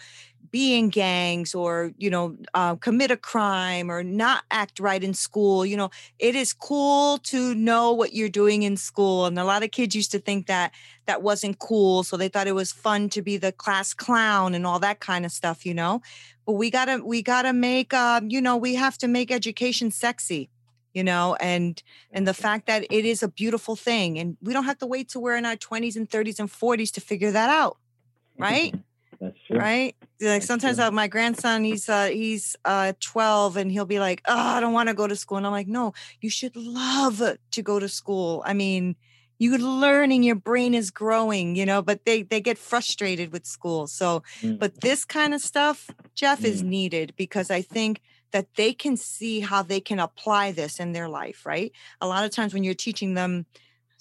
be 0.55 0.79
in 0.79 0.89
gangs 0.89 1.53
or 1.53 1.93
you 1.99 2.09
know 2.09 2.37
uh, 2.55 2.77
commit 2.77 3.11
a 3.11 3.17
crime 3.17 3.91
or 3.91 4.05
not 4.05 4.45
act 4.53 4.79
right 4.79 5.03
in 5.03 5.13
school 5.13 5.67
you 5.67 5.77
know 5.77 5.91
it 6.21 6.37
is 6.37 6.53
cool 6.53 7.19
to 7.19 7.57
know 7.57 7.93
what 7.93 8.13
you're 8.13 8.29
doing 8.29 8.63
in 8.63 8.77
school 8.77 9.27
and 9.27 9.37
a 9.37 9.45
lot 9.45 9.65
of 9.65 9.73
kids 9.73 9.97
used 9.97 10.13
to 10.13 10.21
think 10.21 10.47
that 10.47 10.71
that 11.07 11.23
wasn't 11.23 11.59
cool 11.59 12.05
so 12.05 12.17
they 12.17 12.29
thought 12.29 12.47
it 12.47 12.55
was 12.55 12.71
fun 12.71 13.09
to 13.09 13.21
be 13.21 13.37
the 13.37 13.51
class 13.51 13.93
clown 13.93 14.55
and 14.55 14.65
all 14.65 14.79
that 14.79 15.01
kind 15.01 15.25
of 15.25 15.33
stuff 15.33 15.67
you 15.67 15.75
know? 15.75 16.01
But 16.47 16.53
we 16.53 16.71
gotta 16.71 17.03
we 17.05 17.21
gotta 17.21 17.53
make 17.53 17.93
uh, 17.93 18.21
you 18.25 18.41
know 18.41 18.57
we 18.57 18.77
have 18.77 18.97
to 18.99 19.09
make 19.09 19.33
education 19.33 19.91
sexy 19.91 20.51
you 20.93 21.03
know 21.03 21.37
and 21.41 21.83
and 22.13 22.29
the 22.29 22.35
fact 22.35 22.67
that 22.67 22.87
it 22.91 23.05
is 23.05 23.25
a 23.25 23.29
beautiful 23.29 23.75
thing 23.75 24.21
and 24.21 24.37
we 24.41 24.53
don't 24.53 24.67
have 24.67 24.79
to 24.79 24.87
wait 24.87 25.09
till 25.09 25.21
we're 25.21 25.37
in 25.37 25.47
our 25.47 25.57
20s 25.57 25.97
and 25.97 26.09
30s 26.09 26.39
and 26.39 26.49
40s 26.49 26.93
to 26.93 27.01
figure 27.01 27.33
that 27.33 27.51
out 27.51 27.77
right 28.39 28.75
That's 29.25 29.39
true. 29.47 29.59
Right? 29.59 29.97
Like 30.21 30.43
sometimes 30.43 30.79
uh, 30.79 30.91
my 30.91 31.09
grandson, 31.09 31.65
he's 31.65 31.89
uh 31.89 32.09
he's 32.09 32.57
uh 32.67 32.93
12 33.01 33.57
and 33.57 33.73
he'll 33.73 33.87
be 33.87 33.99
like, 33.99 34.21
"Oh, 34.27 34.37
I 34.37 34.61
don't 34.61 34.75
want 34.75 34.91
to 34.91 34.95
go 34.95 35.07
to 35.07 35.17
school." 35.17 35.39
And 35.39 35.47
I'm 35.47 35.53
like, 35.53 35.67
"No, 35.67 35.95
you 36.21 36.29
should 36.29 36.55
love 36.55 37.23
to 37.53 37.63
go 37.63 37.81
to 37.81 37.89
school." 37.89 38.43
I 38.45 38.53
mean, 38.53 38.97
you're 39.39 39.59
learning, 39.59 40.25
your 40.25 40.35
brain 40.35 40.75
is 40.75 40.91
growing, 40.91 41.57
you 41.57 41.65
know, 41.65 41.81
but 41.81 42.05
they 42.05 42.23
they 42.23 42.43
get 42.43 42.59
frustrated 42.59 43.33
with 43.33 43.47
school. 43.47 43.87
So, 43.87 44.23
mm. 44.43 44.59
but 44.59 44.83
this 44.83 45.07
kind 45.07 45.33
of 45.33 45.41
stuff, 45.41 45.91
Jeff 46.15 46.41
mm. 46.41 46.45
is 46.45 46.63
needed 46.63 47.15
because 47.17 47.51
I 47.51 47.63
think 47.63 48.03
that 48.33 48.49
they 48.57 48.75
can 48.75 48.99
see 48.99 49.41
how 49.41 49.63
they 49.63 49.81
can 49.81 50.01
apply 50.01 50.53
this 50.53 50.81
in 50.81 50.93
their 50.93 51.09
life, 51.09 51.47
right? 51.47 51.73
A 52.03 52.07
lot 52.07 52.25
of 52.25 52.31
times 52.31 52.53
when 52.53 52.65
you're 52.65 52.75
teaching 52.75 53.15
them 53.15 53.47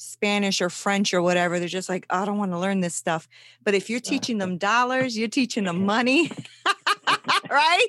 Spanish 0.03 0.61
or 0.61 0.69
French 0.69 1.13
or 1.13 1.21
whatever, 1.21 1.59
they're 1.59 1.67
just 1.67 1.89
like, 1.89 2.05
I 2.09 2.25
don't 2.25 2.37
want 2.37 2.51
to 2.51 2.59
learn 2.59 2.81
this 2.81 2.95
stuff. 2.95 3.27
But 3.63 3.73
if 3.73 3.89
you're 3.89 3.99
teaching 3.99 4.37
them 4.37 4.57
dollars, 4.57 5.17
you're 5.17 5.27
teaching 5.27 5.63
them 5.63 5.85
money, 5.85 6.31
right? 7.49 7.87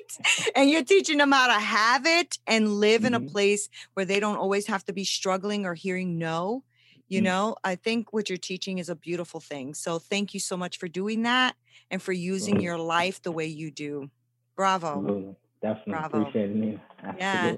And 0.55 0.69
you're 0.69 0.83
teaching 0.83 1.17
them 1.17 1.31
how 1.31 1.47
to 1.47 1.59
have 1.59 2.05
it 2.05 2.37
and 2.47 2.79
live 2.79 3.01
mm-hmm. 3.01 3.07
in 3.07 3.13
a 3.13 3.19
mm-hmm. 3.19 3.29
place 3.29 3.69
where 3.93 4.05
they 4.05 4.19
don't 4.19 4.37
always 4.37 4.67
have 4.67 4.83
to 4.85 4.93
be 4.93 5.03
struggling 5.03 5.65
or 5.65 5.73
hearing 5.73 6.17
no. 6.17 6.63
You 7.07 7.19
mm-hmm. 7.19 7.25
know, 7.25 7.55
I 7.63 7.75
think 7.75 8.13
what 8.13 8.29
you're 8.29 8.37
teaching 8.37 8.79
is 8.79 8.89
a 8.89 8.95
beautiful 8.95 9.39
thing. 9.39 9.73
So 9.73 9.99
thank 9.99 10.33
you 10.33 10.39
so 10.39 10.57
much 10.57 10.77
for 10.77 10.87
doing 10.87 11.23
that 11.23 11.55
and 11.91 12.01
for 12.01 12.13
using 12.13 12.61
your 12.61 12.77
life 12.77 13.21
the 13.21 13.31
way 13.31 13.45
you 13.45 13.71
do. 13.71 14.09
Bravo. 14.55 14.87
Absolutely. 14.87 15.35
Definitely 15.61 15.93
Bravo. 15.93 16.21
appreciate 16.21 16.51
it. 16.51 16.79
Absolutely. 17.03 17.19
Yeah. 17.19 17.55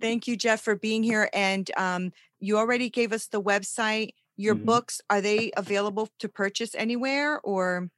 Thank 0.00 0.26
you, 0.26 0.36
Jeff, 0.36 0.60
for 0.60 0.76
being 0.76 1.02
here. 1.02 1.28
And 1.32 1.70
um, 1.76 2.12
you 2.40 2.58
already 2.58 2.90
gave 2.90 3.12
us 3.12 3.26
the 3.26 3.42
website. 3.42 4.10
Your 4.36 4.54
mm-hmm. 4.54 4.64
books, 4.64 5.00
are 5.08 5.20
they 5.20 5.52
available 5.56 6.08
to 6.18 6.28
purchase 6.28 6.74
anywhere 6.74 7.40
or? 7.40 7.90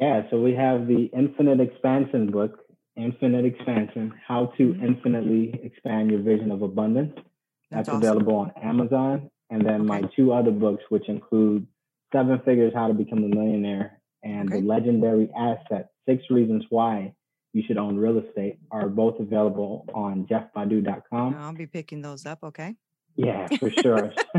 Yeah, 0.00 0.22
so 0.30 0.40
we 0.40 0.54
have 0.54 0.86
the 0.86 1.10
Infinite 1.16 1.60
Expansion 1.60 2.30
book, 2.30 2.58
Infinite 2.96 3.44
Expansion 3.44 4.12
How 4.26 4.52
to 4.58 4.62
mm-hmm. 4.62 4.84
Infinitely 4.84 5.60
Expand 5.62 6.10
Your 6.10 6.20
Vision 6.20 6.50
of 6.50 6.62
Abundance. 6.62 7.12
That's, 7.14 7.26
That's 7.70 7.88
awesome. 7.88 8.02
available 8.02 8.36
on 8.36 8.52
Amazon. 8.62 9.30
And 9.50 9.64
then 9.64 9.82
okay. 9.82 10.02
my 10.02 10.02
two 10.16 10.32
other 10.32 10.50
books, 10.50 10.82
which 10.88 11.08
include 11.08 11.66
Seven 12.12 12.40
Figures 12.44 12.72
How 12.74 12.88
to 12.88 12.94
Become 12.94 13.24
a 13.24 13.28
Millionaire 13.28 14.00
and 14.22 14.48
okay. 14.50 14.60
The 14.60 14.66
Legendary 14.66 15.30
Asset 15.36 15.90
Six 16.08 16.24
Reasons 16.30 16.64
Why 16.70 17.14
You 17.56 17.62
Should 17.66 17.78
Own 17.78 17.96
Real 17.96 18.18
Estate, 18.18 18.58
are 18.70 18.86
both 18.86 19.18
available 19.18 19.86
on 19.94 20.26
jeffbadu.com. 20.26 21.36
I'll 21.36 21.54
be 21.54 21.64
picking 21.64 22.02
those 22.02 22.26
up. 22.26 22.40
Okay. 22.42 22.76
Yeah, 23.16 23.48
for 23.48 23.70
sure. 23.70 24.12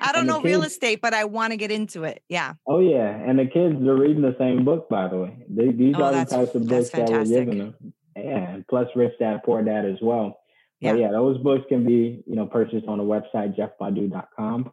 I 0.00 0.10
don't 0.12 0.26
know 0.26 0.40
kids, 0.40 0.44
real 0.44 0.62
estate, 0.64 1.00
but 1.00 1.14
I 1.14 1.26
want 1.26 1.52
to 1.52 1.56
get 1.56 1.70
into 1.70 2.02
it. 2.02 2.24
Yeah. 2.28 2.54
Oh 2.66 2.80
yeah, 2.80 3.08
and 3.08 3.38
the 3.38 3.46
kids 3.46 3.76
are 3.86 3.96
reading 3.96 4.22
the 4.22 4.34
same 4.36 4.64
book, 4.64 4.88
by 4.88 5.06
the 5.06 5.16
way. 5.16 5.36
They, 5.48 5.70
these 5.70 5.94
oh, 5.96 6.02
are 6.02 6.12
the 6.12 6.24
types 6.24 6.56
of 6.56 6.66
books 6.66 6.90
that 6.90 7.08
we're 7.08 7.24
giving 7.24 7.58
them. 7.58 7.94
Yeah, 8.16 8.54
and 8.54 8.66
plus 8.66 8.88
Rich 8.96 9.12
Dad 9.20 9.42
Poor 9.44 9.62
Dad 9.62 9.84
as 9.84 9.98
well. 10.02 10.40
Yeah. 10.80 10.94
But 10.94 11.00
yeah, 11.02 11.12
those 11.12 11.38
books 11.38 11.62
can 11.68 11.86
be 11.86 12.24
you 12.26 12.34
know 12.34 12.46
purchased 12.46 12.88
on 12.88 12.98
the 12.98 13.04
website 13.04 13.56
jeffbadu.com. 13.56 14.72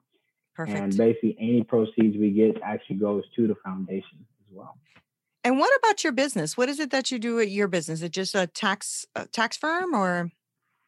Perfect. 0.56 0.80
And 0.80 0.98
basically, 0.98 1.38
any 1.40 1.64
proceeds 1.64 2.18
we 2.18 2.32
get 2.32 2.60
actually 2.64 2.96
goes 2.96 3.24
to 3.36 3.48
the 3.48 3.56
foundation 3.64 4.26
as 4.40 4.48
well. 4.52 4.80
And 5.44 5.58
what 5.58 5.72
about 5.80 6.04
your 6.04 6.14
business? 6.14 6.56
What 6.56 6.70
is 6.70 6.80
it 6.80 6.92
that 6.92 7.12
you 7.12 7.20
do 7.20 7.40
at 7.40 7.50
your 7.50 7.68
business? 7.68 8.00
Is 8.00 8.04
it 8.04 8.12
just 8.12 8.36
a 8.36 8.48
tax 8.48 9.06
a 9.16 9.26
tax 9.26 9.58
firm 9.58 9.96
or? 9.96 10.32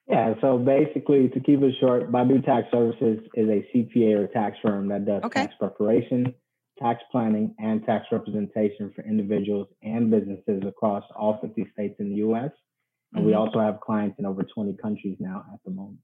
Yeah, 0.07 0.33
so 0.41 0.57
basically, 0.57 1.29
to 1.29 1.39
keep 1.39 1.61
it 1.61 1.75
short, 1.79 2.11
Badu 2.11 2.43
Tax 2.45 2.67
Services 2.71 3.19
is 3.35 3.47
a 3.47 3.65
CPA 3.73 4.23
or 4.23 4.27
tax 4.27 4.57
firm 4.61 4.89
that 4.89 5.05
does 5.05 5.23
okay. 5.23 5.43
tax 5.43 5.53
preparation, 5.57 6.33
tax 6.77 7.01
planning, 7.09 7.55
and 7.57 7.85
tax 7.85 8.07
representation 8.11 8.91
for 8.93 9.05
individuals 9.05 9.69
and 9.81 10.11
businesses 10.11 10.61
across 10.67 11.05
all 11.15 11.39
50 11.41 11.65
states 11.73 11.95
in 11.99 12.09
the 12.09 12.15
U.S. 12.15 12.51
And 13.13 13.21
mm-hmm. 13.21 13.27
we 13.27 13.33
also 13.33 13.59
have 13.59 13.79
clients 13.79 14.19
in 14.19 14.25
over 14.25 14.43
20 14.43 14.75
countries 14.81 15.15
now 15.21 15.45
at 15.53 15.59
the 15.63 15.71
moment. 15.71 15.99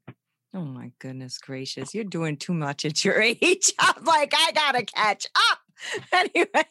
Oh 0.53 0.63
my 0.63 0.91
goodness 0.99 1.37
gracious. 1.37 1.93
You're 1.93 2.05
doing 2.05 2.37
too 2.37 2.53
much 2.53 2.85
at 2.85 3.03
your 3.03 3.21
age. 3.21 3.73
I'm 3.79 4.03
like, 4.05 4.33
I 4.35 4.51
got 4.53 4.75
to 4.75 4.85
catch 4.85 5.27
up. 5.51 5.59
Anyway, 6.11 6.65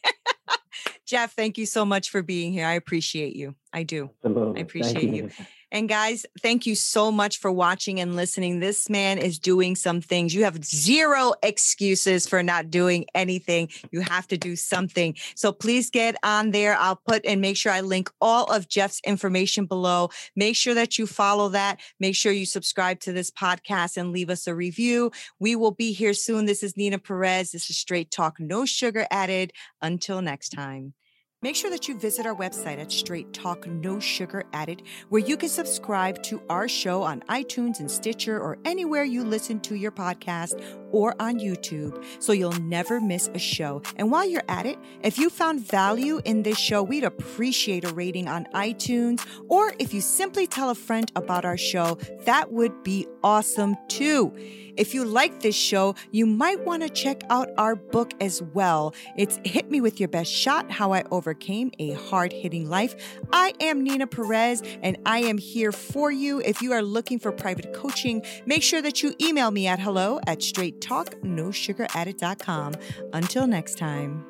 Jeff, 1.08 1.34
thank 1.34 1.56
you 1.56 1.64
so 1.64 1.86
much 1.86 2.10
for 2.10 2.22
being 2.22 2.52
here. 2.52 2.66
I 2.66 2.74
appreciate 2.74 3.34
you. 3.34 3.54
I 3.72 3.82
do. 3.82 4.10
Absolutely. 4.22 4.60
I 4.60 4.62
appreciate 4.62 5.04
you. 5.04 5.14
you. 5.14 5.30
And 5.70 5.86
guys, 5.88 6.24
thank 6.40 6.64
you 6.64 6.74
so 6.74 7.12
much 7.12 7.38
for 7.38 7.52
watching 7.52 8.00
and 8.00 8.16
listening. 8.16 8.60
This 8.60 8.88
man 8.88 9.18
is 9.18 9.38
doing 9.38 9.76
some 9.76 10.00
things. 10.00 10.34
You 10.34 10.44
have 10.44 10.64
zero 10.64 11.34
excuses 11.42 12.26
for 12.26 12.42
not 12.42 12.70
doing 12.70 13.04
anything. 13.14 13.68
You 13.90 14.00
have 14.00 14.26
to 14.28 14.38
do 14.38 14.56
something. 14.56 15.14
So 15.34 15.52
please 15.52 15.90
get 15.90 16.16
on 16.22 16.52
there. 16.52 16.74
I'll 16.76 16.96
put 16.96 17.24
and 17.26 17.42
make 17.42 17.58
sure 17.58 17.70
I 17.70 17.82
link 17.82 18.10
all 18.20 18.46
of 18.46 18.68
Jeff's 18.68 19.00
information 19.04 19.66
below. 19.66 20.08
Make 20.34 20.56
sure 20.56 20.74
that 20.74 20.98
you 20.98 21.06
follow 21.06 21.50
that. 21.50 21.80
Make 22.00 22.14
sure 22.14 22.32
you 22.32 22.46
subscribe 22.46 23.00
to 23.00 23.12
this 23.12 23.30
podcast 23.30 23.98
and 23.98 24.10
leave 24.10 24.30
us 24.30 24.46
a 24.46 24.54
review. 24.54 25.12
We 25.38 25.54
will 25.54 25.72
be 25.72 25.92
here 25.92 26.14
soon. 26.14 26.46
This 26.46 26.62
is 26.62 26.78
Nina 26.78 26.98
Perez. 26.98 27.52
This 27.52 27.68
is 27.68 27.76
Straight 27.76 28.10
Talk, 28.10 28.40
no 28.40 28.64
sugar 28.64 29.06
added. 29.10 29.52
Until 29.82 30.22
next 30.22 30.50
time. 30.50 30.94
Make 31.40 31.54
sure 31.54 31.70
that 31.70 31.86
you 31.86 31.96
visit 31.96 32.26
our 32.26 32.34
website 32.34 32.80
at 32.80 32.90
Straight 32.90 33.32
Talk 33.32 33.64
No 33.68 34.00
Sugar 34.00 34.42
Added, 34.52 34.82
where 35.08 35.22
you 35.22 35.36
can 35.36 35.48
subscribe 35.48 36.20
to 36.24 36.42
our 36.50 36.66
show 36.66 37.04
on 37.04 37.20
iTunes 37.28 37.78
and 37.78 37.88
Stitcher 37.88 38.40
or 38.40 38.58
anywhere 38.64 39.04
you 39.04 39.22
listen 39.22 39.60
to 39.60 39.76
your 39.76 39.92
podcast 39.92 40.60
or 40.90 41.14
on 41.20 41.38
YouTube 41.38 42.04
so 42.18 42.32
you'll 42.32 42.60
never 42.60 43.00
miss 43.00 43.30
a 43.34 43.38
show. 43.38 43.82
And 43.94 44.10
while 44.10 44.28
you're 44.28 44.42
at 44.48 44.66
it, 44.66 44.80
if 45.04 45.16
you 45.16 45.30
found 45.30 45.60
value 45.60 46.20
in 46.24 46.42
this 46.42 46.58
show, 46.58 46.82
we'd 46.82 47.04
appreciate 47.04 47.84
a 47.84 47.94
rating 47.94 48.26
on 48.26 48.46
iTunes 48.46 49.24
or 49.48 49.74
if 49.78 49.94
you 49.94 50.00
simply 50.00 50.48
tell 50.48 50.70
a 50.70 50.74
friend 50.74 51.12
about 51.14 51.44
our 51.44 51.56
show, 51.56 51.98
that 52.24 52.50
would 52.50 52.82
be 52.82 53.06
awesome 53.22 53.76
too. 53.86 54.34
If 54.76 54.94
you 54.94 55.04
like 55.04 55.40
this 55.40 55.56
show, 55.56 55.96
you 56.12 56.24
might 56.24 56.64
want 56.64 56.84
to 56.84 56.88
check 56.88 57.22
out 57.30 57.48
our 57.58 57.74
book 57.74 58.12
as 58.20 58.40
well. 58.54 58.94
It's 59.16 59.40
Hit 59.44 59.72
Me 59.72 59.80
With 59.80 59.98
Your 59.98 60.08
Best 60.08 60.30
Shot 60.30 60.70
How 60.70 60.92
I 60.92 61.02
Overcame 61.28 61.70
a 61.78 61.92
Hard 61.92 62.32
Hitting 62.32 62.70
Life. 62.70 63.18
I 63.34 63.52
am 63.60 63.84
Nina 63.84 64.06
Perez, 64.06 64.62
and 64.82 64.96
I 65.04 65.18
am 65.18 65.36
here 65.36 65.72
for 65.72 66.10
you. 66.10 66.40
If 66.40 66.62
you 66.62 66.72
are 66.72 66.80
looking 66.80 67.18
for 67.18 67.30
private 67.32 67.74
coaching, 67.74 68.22
make 68.46 68.62
sure 68.62 68.80
that 68.80 69.02
you 69.02 69.12
email 69.20 69.50
me 69.50 69.66
at 69.66 69.78
hello 69.78 70.20
at 70.26 70.38
straighttalknosugaradded.com. 70.38 72.74
Until 73.12 73.46
next 73.46 73.76
time. 73.76 74.24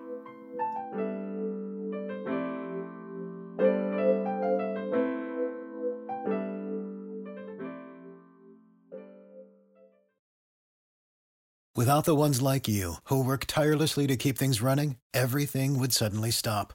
Without 11.76 12.06
the 12.06 12.16
ones 12.16 12.42
like 12.42 12.66
you, 12.66 12.94
who 13.04 13.22
work 13.22 13.44
tirelessly 13.46 14.08
to 14.08 14.16
keep 14.16 14.36
things 14.36 14.60
running, 14.60 14.96
everything 15.14 15.78
would 15.78 15.92
suddenly 15.92 16.32
stop. 16.32 16.74